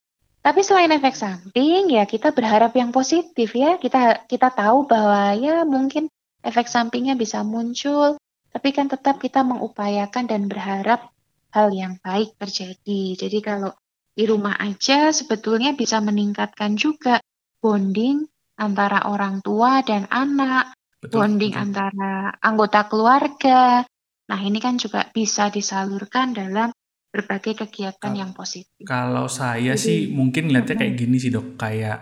tapi 0.44 0.60
selain 0.60 0.92
efek 0.92 1.16
samping 1.16 1.88
ya 1.88 2.04
kita 2.04 2.36
berharap 2.36 2.76
yang 2.76 2.92
positif 2.92 3.56
ya. 3.56 3.80
Kita 3.80 4.28
kita 4.28 4.52
tahu 4.52 4.86
bahwa 4.86 5.34
ya 5.40 5.64
mungkin 5.64 6.12
efek 6.44 6.68
sampingnya 6.68 7.16
bisa 7.16 7.42
muncul, 7.48 8.20
tapi 8.52 8.70
kan 8.76 8.92
tetap 8.92 9.24
kita 9.24 9.42
mengupayakan 9.42 10.28
dan 10.28 10.52
berharap 10.52 11.08
hal 11.56 11.72
yang 11.72 11.96
baik 12.04 12.36
terjadi. 12.36 13.16
Jadi 13.16 13.40
kalau 13.40 13.72
di 14.14 14.28
rumah 14.28 14.60
aja 14.60 15.10
sebetulnya 15.16 15.74
bisa 15.74 16.04
meningkatkan 16.04 16.76
juga 16.76 17.24
bonding 17.64 18.28
antara 18.60 19.08
orang 19.08 19.40
tua 19.40 19.80
dan 19.82 20.06
anak, 20.12 20.76
betul, 21.00 21.24
bonding 21.24 21.56
betul. 21.56 21.64
antara 21.64 22.36
anggota 22.44 22.86
keluarga, 22.86 23.88
Nah, 24.24 24.40
ini 24.40 24.60
kan 24.64 24.80
juga 24.80 25.12
bisa 25.12 25.52
disalurkan 25.52 26.32
dalam 26.32 26.72
berbagai 27.14 27.54
kegiatan 27.54 28.10
kalo, 28.10 28.18
yang 28.18 28.34
positif. 28.34 28.82
Kalau 28.82 29.30
saya 29.30 29.78
Jadi, 29.78 29.86
sih 29.86 29.98
mungkin 30.10 30.50
lihatnya 30.50 30.82
kayak 30.82 30.94
gini 30.98 31.22
sih 31.22 31.30
dok, 31.30 31.62
kayak 31.62 32.02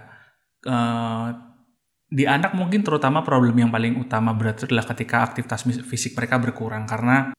uh, 0.66 1.36
di 2.08 2.24
anak 2.24 2.56
mungkin 2.56 2.80
terutama 2.80 3.20
problem 3.20 3.60
yang 3.60 3.72
paling 3.72 4.00
utama 4.00 4.32
berarti 4.32 4.72
adalah 4.72 4.88
ketika 4.88 5.28
aktivitas 5.28 5.68
fisik 5.84 6.16
mereka 6.16 6.40
berkurang 6.40 6.88
karena 6.88 7.36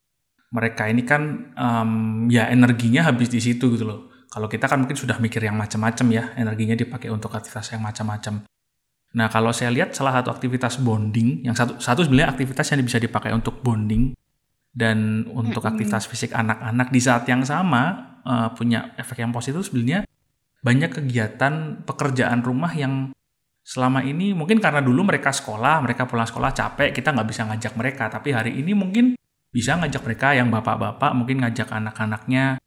mereka 0.53 0.85
ini 0.85 1.01
kan 1.01 1.53
um, 1.57 1.91
ya 2.29 2.45
energinya 2.53 3.09
habis 3.09 3.33
di 3.33 3.41
situ 3.41 3.73
gitu 3.73 3.89
loh. 3.89 4.13
Kalau 4.29 4.45
kita 4.49 4.65
kan 4.65 4.81
mungkin 4.81 4.97
sudah 4.97 5.17
mikir 5.21 5.45
yang 5.45 5.57
macam-macam 5.57 6.07
ya, 6.09 6.23
energinya 6.37 6.73
dipakai 6.77 7.09
untuk 7.09 7.33
aktivitas 7.33 7.73
yang 7.73 7.85
macam-macam. 7.85 8.45
Nah, 9.13 9.29
kalau 9.29 9.53
saya 9.53 9.69
lihat 9.69 9.93
salah 9.93 10.09
satu 10.09 10.33
aktivitas 10.33 10.81
bonding, 10.81 11.45
yang 11.45 11.53
satu, 11.53 11.77
satu 11.77 12.01
sebenarnya 12.01 12.33
aktivitas 12.33 12.65
yang 12.73 12.81
bisa 12.81 12.97
dipakai 12.97 13.29
untuk 13.29 13.61
bonding, 13.61 14.17
dan 14.73 15.29
untuk 15.29 15.61
aktivitas 15.61 16.09
fisik 16.09 16.33
anak-anak 16.33 16.89
di 16.89 16.99
saat 16.99 17.29
yang 17.29 17.45
sama 17.45 18.17
uh, 18.25 18.49
punya 18.57 18.97
efek 18.97 19.21
yang 19.21 19.29
positif 19.29 19.61
sebenarnya 19.69 20.09
banyak 20.65 20.89
kegiatan 20.89 21.85
pekerjaan 21.85 22.41
rumah 22.41 22.73
yang 22.73 23.13
selama 23.63 24.03
ini 24.03 24.35
mungkin 24.35 24.59
karena 24.59 24.83
dulu 24.83 25.07
mereka 25.07 25.31
sekolah 25.31 25.79
mereka 25.79 26.03
pulang 26.03 26.27
sekolah 26.27 26.51
capek 26.51 26.91
kita 26.91 27.15
nggak 27.15 27.27
bisa 27.29 27.47
ngajak 27.47 27.73
mereka. 27.79 28.11
Tapi 28.11 28.29
hari 28.35 28.51
ini 28.59 28.75
mungkin 28.75 29.15
bisa 29.53 29.77
ngajak 29.77 30.01
mereka 30.03 30.35
yang 30.35 30.49
bapak-bapak 30.49 31.11
mungkin 31.13 31.45
ngajak 31.45 31.69
anak-anaknya 31.69 32.57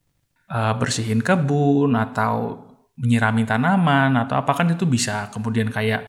uh, 0.53 0.75
bersihin 0.79 1.21
kebun 1.21 1.99
atau 1.99 2.65
menyirami 2.97 3.45
tanaman 3.45 4.17
atau 4.17 4.41
apa 4.41 4.53
kan 4.57 4.73
itu 4.73 4.89
bisa. 4.89 5.29
Kemudian 5.33 5.69
kayak 5.69 6.09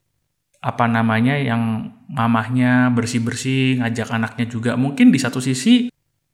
apa 0.68 0.84
namanya 0.84 1.40
yang 1.40 1.96
mamahnya 2.12 2.92
bersih-bersih, 2.92 3.80
ngajak 3.80 4.12
anaknya 4.12 4.46
juga. 4.52 4.76
Mungkin 4.76 5.16
di 5.16 5.20
satu 5.24 5.40
sisi 5.40 5.88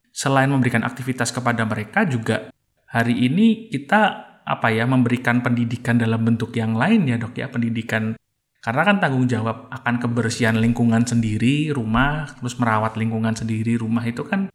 selain 0.10 0.50
memberikan 0.50 0.82
aktivitas 0.82 1.30
kepada 1.30 1.62
mereka 1.70 2.02
juga 2.10 2.50
hari 2.90 3.30
ini 3.30 3.70
kita 3.70 4.34
apa 4.42 4.74
ya 4.74 4.90
memberikan 4.90 5.46
pendidikan 5.46 6.02
dalam 6.02 6.26
bentuk 6.26 6.54
yang 6.58 6.74
lain 6.74 7.06
ya 7.06 7.22
dok 7.22 7.38
ya 7.38 7.46
pendidikan. 7.54 8.18
Karena 8.64 8.82
kan 8.88 8.98
tanggung 8.98 9.30
jawab 9.30 9.70
akan 9.70 10.02
kebersihan 10.02 10.58
lingkungan 10.58 11.06
sendiri 11.06 11.70
rumah 11.70 12.34
terus 12.34 12.58
merawat 12.58 12.98
lingkungan 12.98 13.38
sendiri. 13.38 13.78
Rumah 13.78 14.02
itu 14.10 14.26
kan 14.26 14.50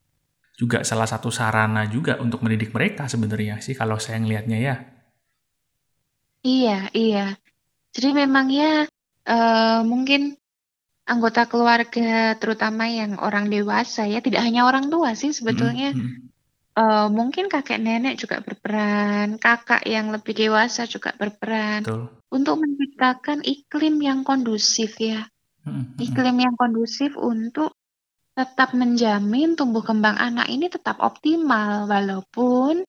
juga 0.58 0.82
salah 0.82 1.06
satu 1.06 1.30
sarana 1.30 1.86
juga 1.86 2.18
untuk 2.18 2.42
mendidik 2.42 2.74
mereka 2.74 3.06
sebenarnya 3.06 3.62
sih 3.62 3.78
kalau 3.78 4.00
saya 4.02 4.18
ngelihatnya 4.18 4.58
ya. 4.58 4.74
Iya 6.42 6.78
iya. 6.96 7.26
Jadi 7.94 8.10
memang 8.16 8.48
ya 8.50 8.88
uh, 9.28 9.80
mungkin 9.84 10.34
anggota 11.08 11.48
keluarga 11.48 12.36
terutama 12.36 12.88
yang 12.88 13.16
orang 13.20 13.48
dewasa 13.48 14.04
ya 14.04 14.20
tidak 14.20 14.44
hanya 14.44 14.68
orang 14.68 14.92
tua 14.92 15.16
sih 15.16 15.32
sebetulnya 15.32 15.92
mm 15.92 16.00
-hmm. 16.00 16.16
uh, 16.76 17.08
mungkin 17.08 17.48
kakek 17.48 17.80
nenek 17.80 18.20
juga 18.20 18.44
berperan 18.44 19.40
kakak 19.40 19.84
yang 19.88 20.12
lebih 20.12 20.36
dewasa 20.36 20.84
juga 20.84 21.16
berperan 21.16 21.84
Betul. 21.84 22.12
untuk 22.28 22.56
menciptakan 22.60 23.40
iklim 23.40 23.96
yang 24.04 24.20
kondusif 24.20 25.00
ya 25.00 25.24
mm 25.64 25.70
-hmm. 25.72 25.84
iklim 25.96 26.36
yang 26.44 26.54
kondusif 26.60 27.16
untuk 27.16 27.72
tetap 28.38 28.70
menjamin 28.70 29.58
tumbuh 29.58 29.82
kembang 29.82 30.14
anak 30.14 30.46
ini 30.46 30.70
tetap 30.70 31.02
optimal 31.02 31.90
walaupun 31.90 32.86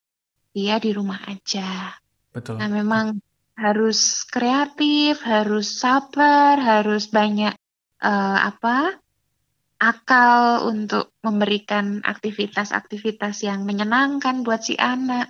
dia 0.53 0.77
di 0.77 0.93
rumah 0.93 1.25
aja. 1.25 1.97
Betul. 2.29 2.61
Nah 2.61 2.69
memang 2.69 3.17
harus 3.60 4.24
kreatif, 4.32 5.20
harus 5.28 5.84
sabar, 5.84 6.55
harus 6.55 7.12
banyak 7.12 7.51
uh, 7.99 8.38
apa 8.47 8.95
akal 9.80 10.68
untuk 10.72 11.16
memberikan 11.24 11.99
aktivitas-aktivitas 12.03 13.43
yang 13.43 13.68
menyenangkan 13.68 14.43
buat 14.47 14.64
si 14.64 14.80
anak. 14.80 15.28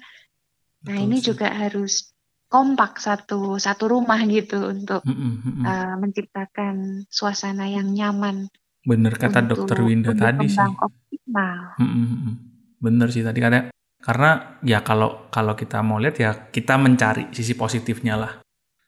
Nah 0.86 0.96
Betul 0.98 1.06
ini 1.10 1.18
sih. 1.22 1.26
juga 1.34 1.50
harus 1.50 2.14
kompak 2.50 2.98
satu 2.98 3.62
satu 3.62 3.86
rumah 3.86 4.18
gitu 4.26 4.74
untuk 4.74 5.06
mm 5.06 5.14
-mm, 5.14 5.34
mm 5.34 5.54
-mm. 5.54 5.64
Uh, 5.66 5.96
menciptakan 6.02 6.76
suasana 7.10 7.70
yang 7.70 7.94
nyaman. 7.94 8.50
Bener 8.82 9.14
kata 9.18 9.46
dokter 9.46 9.86
Winda 9.86 10.18
tadi 10.18 10.50
sih. 10.50 10.58
Optimal. 10.58 11.78
Mm 11.78 11.90
-mm, 11.94 12.34
bener 12.82 13.08
sih 13.14 13.22
tadi 13.22 13.38
katanya 13.38 13.70
karena 14.00 14.60
ya 14.64 14.80
kalau 14.80 15.28
kalau 15.28 15.60
kita 15.60 15.84
mau 15.84 16.00
lihat 16.00 16.16
ya 16.16 16.32
kita 16.47 16.80
mencari 16.80 17.36
sisi 17.36 17.54
positifnya 17.54 18.16
lah. 18.16 18.32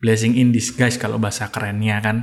Blessing 0.02 0.40
in 0.40 0.50
disguise 0.56 0.98
kalau 0.98 1.20
bahasa 1.20 1.52
kerennya 1.52 2.00
kan. 2.00 2.18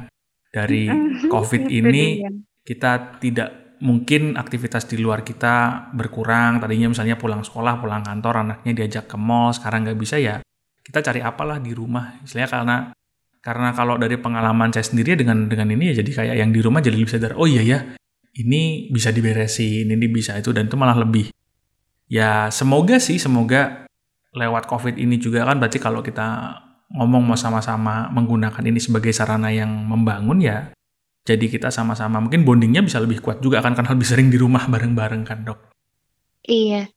Dari 0.48 0.88
COVID 1.32 1.68
ini 1.68 2.24
kita 2.64 3.20
tidak 3.20 3.76
mungkin 3.84 4.34
aktivitas 4.40 4.88
di 4.88 4.96
luar 4.96 5.20
kita 5.20 5.88
berkurang. 5.92 6.64
Tadinya 6.64 6.90
misalnya 6.90 7.20
pulang 7.20 7.44
sekolah, 7.44 7.78
pulang 7.78 8.02
kantor, 8.02 8.48
anaknya 8.48 8.72
diajak 8.72 9.04
ke 9.06 9.20
mall, 9.20 9.52
sekarang 9.52 9.84
nggak 9.84 9.98
bisa 10.00 10.16
ya. 10.16 10.40
Kita 10.80 11.04
cari 11.04 11.20
apalah 11.20 11.60
di 11.60 11.76
rumah. 11.76 12.18
Istilahnya 12.24 12.50
karena 12.50 12.76
karena 13.38 13.68
kalau 13.76 14.00
dari 14.00 14.16
pengalaman 14.18 14.72
saya 14.74 14.88
sendiri 14.88 15.14
dengan 15.14 15.46
dengan 15.46 15.70
ini 15.70 15.94
ya 15.94 16.02
jadi 16.02 16.10
kayak 16.10 16.36
yang 16.40 16.50
di 16.50 16.60
rumah 16.64 16.80
jadi 16.80 16.96
lebih 16.96 17.12
sadar. 17.12 17.36
Oh 17.36 17.44
iya 17.44 17.60
ya, 17.62 17.78
ini 18.40 18.88
bisa 18.88 19.12
diberesin, 19.12 19.86
ini 19.86 20.06
bisa 20.08 20.34
itu 20.40 20.50
dan 20.56 20.66
itu 20.66 20.74
malah 20.80 20.96
lebih 20.96 21.28
ya 22.08 22.48
semoga 22.48 22.96
sih 22.98 23.20
semoga 23.20 23.86
lewat 24.32 24.68
covid 24.68 24.96
ini 24.96 25.16
juga 25.16 25.44
kan 25.44 25.60
berarti 25.60 25.78
kalau 25.80 26.04
kita 26.04 26.58
ngomong 26.92 27.32
mau 27.32 27.36
sama-sama 27.36 28.08
menggunakan 28.12 28.64
ini 28.64 28.80
sebagai 28.80 29.12
sarana 29.12 29.52
yang 29.52 29.68
membangun 29.68 30.40
ya 30.40 30.72
jadi 31.28 31.44
kita 31.52 31.68
sama-sama 31.68 32.20
mungkin 32.24 32.48
bondingnya 32.48 32.80
bisa 32.80 32.96
lebih 33.00 33.20
kuat 33.20 33.44
juga 33.44 33.60
kan 33.60 33.76
karena 33.76 33.92
lebih 33.96 34.08
sering 34.08 34.28
di 34.32 34.40
rumah 34.40 34.64
bareng-bareng 34.64 35.22
kan 35.28 35.44
dok. 35.44 35.60
Iya 36.48 36.88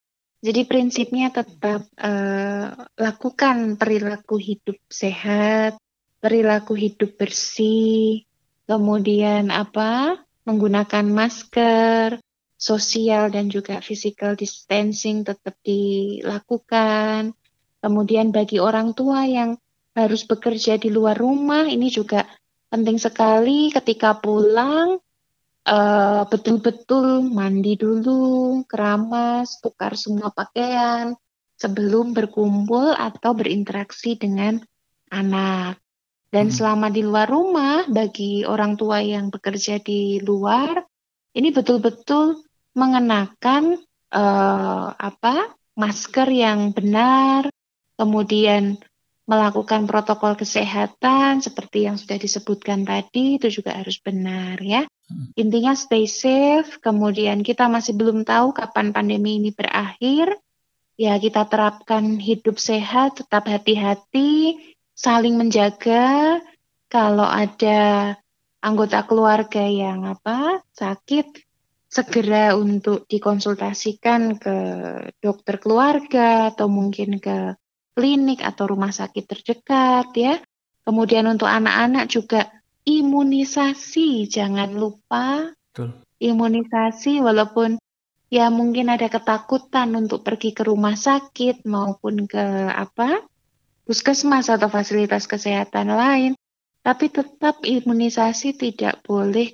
jadi 0.41 0.65
prinsipnya 0.65 1.29
tetap 1.29 1.85
uh, 2.01 2.67
lakukan 2.97 3.77
perilaku 3.77 4.41
hidup 4.41 4.77
sehat 4.89 5.77
perilaku 6.17 6.73
hidup 6.73 7.13
bersih 7.15 8.25
kemudian 8.65 9.53
apa 9.53 10.17
menggunakan 10.49 11.05
masker 11.05 12.17
sosial 12.61 13.33
dan 13.33 13.49
juga 13.49 13.81
physical 13.81 14.37
distancing 14.37 15.25
tetap 15.25 15.57
dilakukan 15.65 17.33
kemudian 17.81 18.29
bagi 18.29 18.61
orang 18.61 18.93
tua 18.93 19.25
yang 19.25 19.57
harus 19.97 20.23
bekerja 20.29 20.77
di 20.77 20.93
luar 20.93 21.17
rumah 21.17 21.65
ini 21.65 21.89
juga 21.89 22.23
penting 22.69 23.01
sekali 23.01 23.73
ketika 23.73 24.15
pulang 24.21 25.01
uh, 25.67 26.23
betul-betul 26.29 27.27
mandi 27.27 27.75
dulu, 27.75 28.63
keramas, 28.65 29.59
tukar 29.59 29.99
semua 29.99 30.31
pakaian 30.31 31.13
sebelum 31.59 32.15
berkumpul 32.15 32.95
atau 32.95 33.37
berinteraksi 33.37 34.17
dengan 34.17 34.57
anak. 35.13 35.77
Dan 36.31 36.47
hmm. 36.47 36.55
selama 36.55 36.87
di 36.87 37.03
luar 37.03 37.27
rumah 37.27 37.83
bagi 37.91 38.47
orang 38.47 38.79
tua 38.79 39.03
yang 39.03 39.27
bekerja 39.27 39.83
di 39.83 40.23
luar 40.23 40.79
ini 41.35 41.51
betul-betul 41.51 42.39
mengenakan 42.73 43.79
uh, 44.11 44.87
apa 44.95 45.55
masker 45.75 46.27
yang 46.31 46.75
benar, 46.75 47.47
kemudian 47.95 48.79
melakukan 49.29 49.87
protokol 49.87 50.35
kesehatan 50.35 51.39
seperti 51.39 51.87
yang 51.87 51.95
sudah 51.95 52.19
disebutkan 52.19 52.83
tadi 52.83 53.39
itu 53.39 53.47
juga 53.47 53.79
harus 53.79 53.95
benar 54.01 54.59
ya. 54.59 54.83
Hmm. 55.07 55.31
Intinya 55.39 55.71
stay 55.71 56.03
safe, 56.09 56.81
kemudian 56.83 57.39
kita 57.45 57.71
masih 57.71 57.95
belum 57.95 58.27
tahu 58.27 58.51
kapan 58.51 58.91
pandemi 58.91 59.39
ini 59.39 59.55
berakhir. 59.55 60.35
Ya, 60.99 61.17
kita 61.17 61.47
terapkan 61.47 62.19
hidup 62.19 62.59
sehat, 62.61 63.23
tetap 63.23 63.47
hati-hati, 63.47 64.59
saling 64.93 65.39
menjaga. 65.39 66.43
Kalau 66.91 67.25
ada 67.25 68.13
anggota 68.59 69.01
keluarga 69.07 69.63
yang 69.63 70.05
apa? 70.05 70.59
sakit, 70.75 71.50
segera 71.91 72.55
untuk 72.55 73.03
dikonsultasikan 73.11 74.39
ke 74.39 74.57
dokter 75.19 75.59
keluarga 75.59 76.55
atau 76.55 76.71
mungkin 76.71 77.19
ke 77.19 77.59
klinik 77.91 78.39
atau 78.39 78.71
rumah 78.71 78.95
sakit 78.95 79.27
terdekat 79.27 80.07
ya. 80.15 80.39
Kemudian 80.87 81.27
untuk 81.27 81.51
anak-anak 81.51 82.07
juga 82.07 82.47
imunisasi 82.87 84.31
jangan 84.31 84.71
lupa. 84.71 85.51
Betul. 85.51 85.99
Imunisasi 86.15 87.19
walaupun 87.19 87.75
ya 88.31 88.47
mungkin 88.47 88.87
ada 88.87 89.11
ketakutan 89.11 89.91
untuk 89.91 90.23
pergi 90.23 90.55
ke 90.55 90.63
rumah 90.63 90.95
sakit 90.95 91.67
maupun 91.67 92.23
ke 92.23 92.71
apa? 92.71 93.27
puskesmas 93.81 94.47
atau 94.47 94.71
fasilitas 94.71 95.27
kesehatan 95.27 95.91
lain, 95.91 96.31
tapi 96.79 97.11
tetap 97.11 97.59
imunisasi 97.65 98.55
tidak 98.55 99.03
boleh 99.03 99.51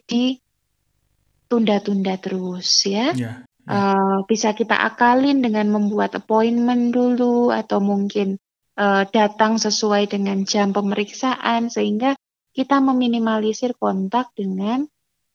ditunda-tunda 1.47 2.19
terus 2.19 2.83
ya. 2.83 3.15
ya. 3.15 3.47
Uh, 3.67 4.23
bisa 4.27 4.55
kita 4.55 4.75
akalin 4.79 5.43
dengan 5.43 5.67
membuat 5.67 6.15
appointment 6.15 6.95
dulu 6.95 7.51
atau 7.51 7.83
mungkin 7.83 8.39
uh, 8.79 9.03
datang 9.07 9.59
sesuai 9.59 10.11
dengan 10.11 10.43
jam 10.43 10.71
pemeriksaan 10.75 11.71
sehingga 11.71 12.19
kita 12.51 12.81
meminimalisir 12.81 13.77
kontak 13.77 14.33
dengan 14.33 14.81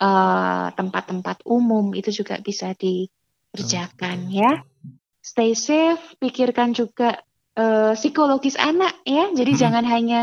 eh, 0.03 0.67
tempat-tempat 0.75 1.47
uh, 1.47 1.55
umum 1.55 1.95
itu 1.95 2.11
juga 2.11 2.35
bisa 2.43 2.75
dikerjakan 2.75 4.27
oh, 4.27 4.35
ya. 4.43 4.53
Stay 5.23 5.55
safe, 5.55 6.19
pikirkan 6.19 6.75
juga 6.75 7.23
uh, 7.55 7.95
psikologis 7.95 8.59
anak 8.59 8.99
ya. 9.07 9.31
Jadi 9.39 9.55
hmm. 9.55 9.61
jangan 9.63 9.85
hanya 9.87 10.21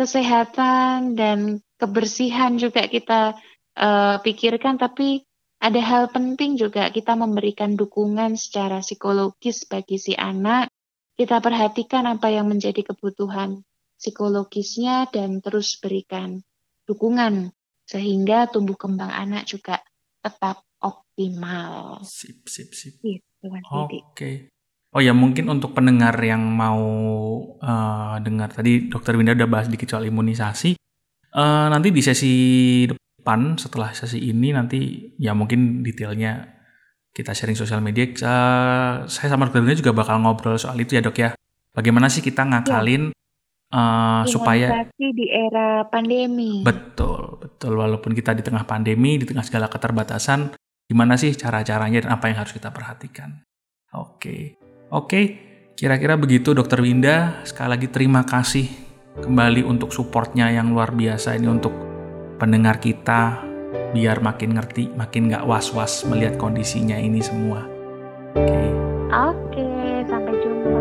kesehatan 0.00 1.20
dan 1.20 1.60
kebersihan 1.76 2.56
juga 2.56 2.88
kita 2.88 3.36
uh, 3.78 4.18
pikirkan 4.20 4.76
tapi 4.76 5.22
ada 5.58 5.80
hal 5.82 6.10
penting 6.14 6.54
juga 6.54 6.90
kita 6.90 7.18
memberikan 7.18 7.74
dukungan 7.74 8.38
secara 8.38 8.82
psikologis 8.82 9.66
bagi 9.66 9.98
si 9.98 10.14
anak. 10.14 10.70
Kita 11.18 11.42
perhatikan 11.42 12.06
apa 12.06 12.30
yang 12.30 12.46
menjadi 12.46 12.86
kebutuhan 12.86 13.66
psikologisnya 13.98 15.10
dan 15.10 15.42
terus 15.42 15.74
berikan 15.82 16.46
dukungan 16.86 17.50
sehingga 17.82 18.46
tumbuh 18.46 18.78
kembang 18.78 19.10
anak 19.10 19.50
juga 19.50 19.82
tetap 20.22 20.62
optimal. 20.78 22.06
Sip, 22.06 22.46
sip, 22.46 22.70
sip. 22.70 23.02
Gitu, 23.02 23.26
Oke. 23.42 24.06
Okay. 24.14 24.34
Oh 24.94 25.02
ya 25.02 25.10
mungkin 25.10 25.50
untuk 25.50 25.74
pendengar 25.74 26.14
yang 26.22 26.40
mau 26.40 26.80
uh, 27.58 28.16
dengar 28.22 28.54
tadi 28.54 28.86
Dokter 28.86 29.18
Winda 29.18 29.36
udah 29.36 29.50
bahas 29.50 29.66
dikit 29.66 29.90
soal 29.90 30.06
imunisasi. 30.06 30.78
Uh, 31.34 31.66
nanti 31.68 31.92
di 31.92 32.00
sesi 32.00 32.34
depan 33.28 33.60
setelah 33.60 33.92
sesi 33.92 34.24
ini 34.24 34.56
nanti 34.56 35.12
ya 35.20 35.36
mungkin 35.36 35.84
detailnya 35.84 36.48
kita 37.12 37.36
sharing 37.36 37.60
sosial 37.60 37.84
media. 37.84 38.08
Uh, 38.24 39.04
saya 39.04 39.28
sama 39.28 39.44
dokter 39.52 39.76
juga 39.76 39.92
bakal 39.92 40.24
ngobrol 40.24 40.56
soal 40.56 40.80
itu 40.80 40.96
ya 40.96 41.04
dok 41.04 41.20
ya. 41.20 41.36
Bagaimana 41.76 42.08
sih 42.08 42.24
kita 42.24 42.48
ngakalin 42.48 43.12
ya. 43.12 43.76
uh, 43.76 44.22
supaya 44.24 44.88
di 44.96 45.28
era 45.28 45.84
pandemi. 45.92 46.64
Betul, 46.64 47.36
betul. 47.36 47.76
Walaupun 47.76 48.16
kita 48.16 48.32
di 48.32 48.40
tengah 48.40 48.64
pandemi, 48.64 49.20
di 49.20 49.28
tengah 49.28 49.44
segala 49.44 49.68
keterbatasan, 49.68 50.56
gimana 50.88 51.20
sih 51.20 51.36
cara-caranya 51.36 52.08
dan 52.08 52.16
apa 52.16 52.32
yang 52.32 52.40
harus 52.40 52.56
kita 52.56 52.72
perhatikan? 52.72 53.44
Oke, 53.92 54.56
oke. 54.88 55.20
Kira-kira 55.76 56.16
begitu 56.16 56.56
dokter 56.56 56.80
Winda. 56.80 57.44
Sekali 57.44 57.76
lagi 57.76 57.92
terima 57.92 58.24
kasih 58.24 58.72
kembali 59.20 59.68
untuk 59.68 59.92
supportnya 59.92 60.48
yang 60.48 60.72
luar 60.72 60.96
biasa 60.96 61.36
ini 61.36 61.44
untuk 61.44 61.87
pendengar 62.38 62.78
kita 62.78 63.42
biar 63.92 64.22
makin 64.22 64.54
ngerti, 64.56 64.94
makin 64.94 65.28
gak 65.28 65.44
was-was 65.44 66.06
melihat 66.06 66.38
kondisinya 66.38 66.96
ini 66.96 67.20
semua. 67.20 67.66
Oke. 68.38 68.46
Okay. 68.46 68.68
Oke, 69.08 69.60
okay, 69.60 70.04
sampai 70.06 70.34
jumpa. 70.38 70.80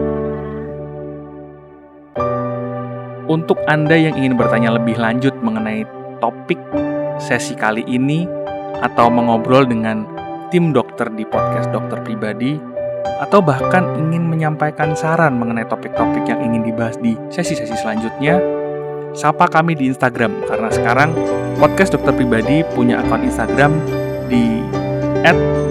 Untuk 3.28 3.60
Anda 3.68 3.96
yang 4.00 4.16
ingin 4.16 4.40
bertanya 4.40 4.76
lebih 4.76 4.96
lanjut 4.96 5.36
mengenai 5.44 5.84
topik 6.24 6.60
sesi 7.20 7.58
kali 7.58 7.84
ini 7.88 8.24
atau 8.84 9.10
mengobrol 9.10 9.66
dengan 9.66 10.06
tim 10.54 10.72
dokter 10.72 11.12
di 11.12 11.28
podcast 11.28 11.68
dokter 11.76 12.00
pribadi 12.06 12.56
atau 13.20 13.42
bahkan 13.42 13.84
ingin 13.98 14.30
menyampaikan 14.30 14.94
saran 14.94 15.36
mengenai 15.40 15.66
topik-topik 15.66 16.24
yang 16.30 16.40
ingin 16.44 16.68
dibahas 16.68 16.96
di 17.02 17.18
sesi-sesi 17.34 17.74
selanjutnya, 17.80 18.38
sapa 19.18 19.50
kami 19.50 19.74
di 19.74 19.90
Instagram 19.90 20.46
karena 20.46 20.70
sekarang 20.70 21.10
podcast 21.58 21.98
dokter 21.98 22.14
pribadi 22.14 22.62
punya 22.78 23.02
akun 23.02 23.26
Instagram 23.26 23.74
di 24.30 24.62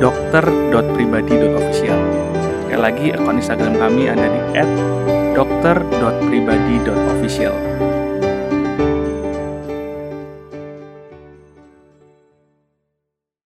@dokter.pribadi.official. 0.02 2.00
Sekali 2.66 2.82
lagi 2.82 3.14
akun 3.14 3.38
Instagram 3.38 3.78
kami 3.78 4.10
ada 4.10 4.26
di 4.26 4.42
@dokter.pribadi.official. 5.38 7.54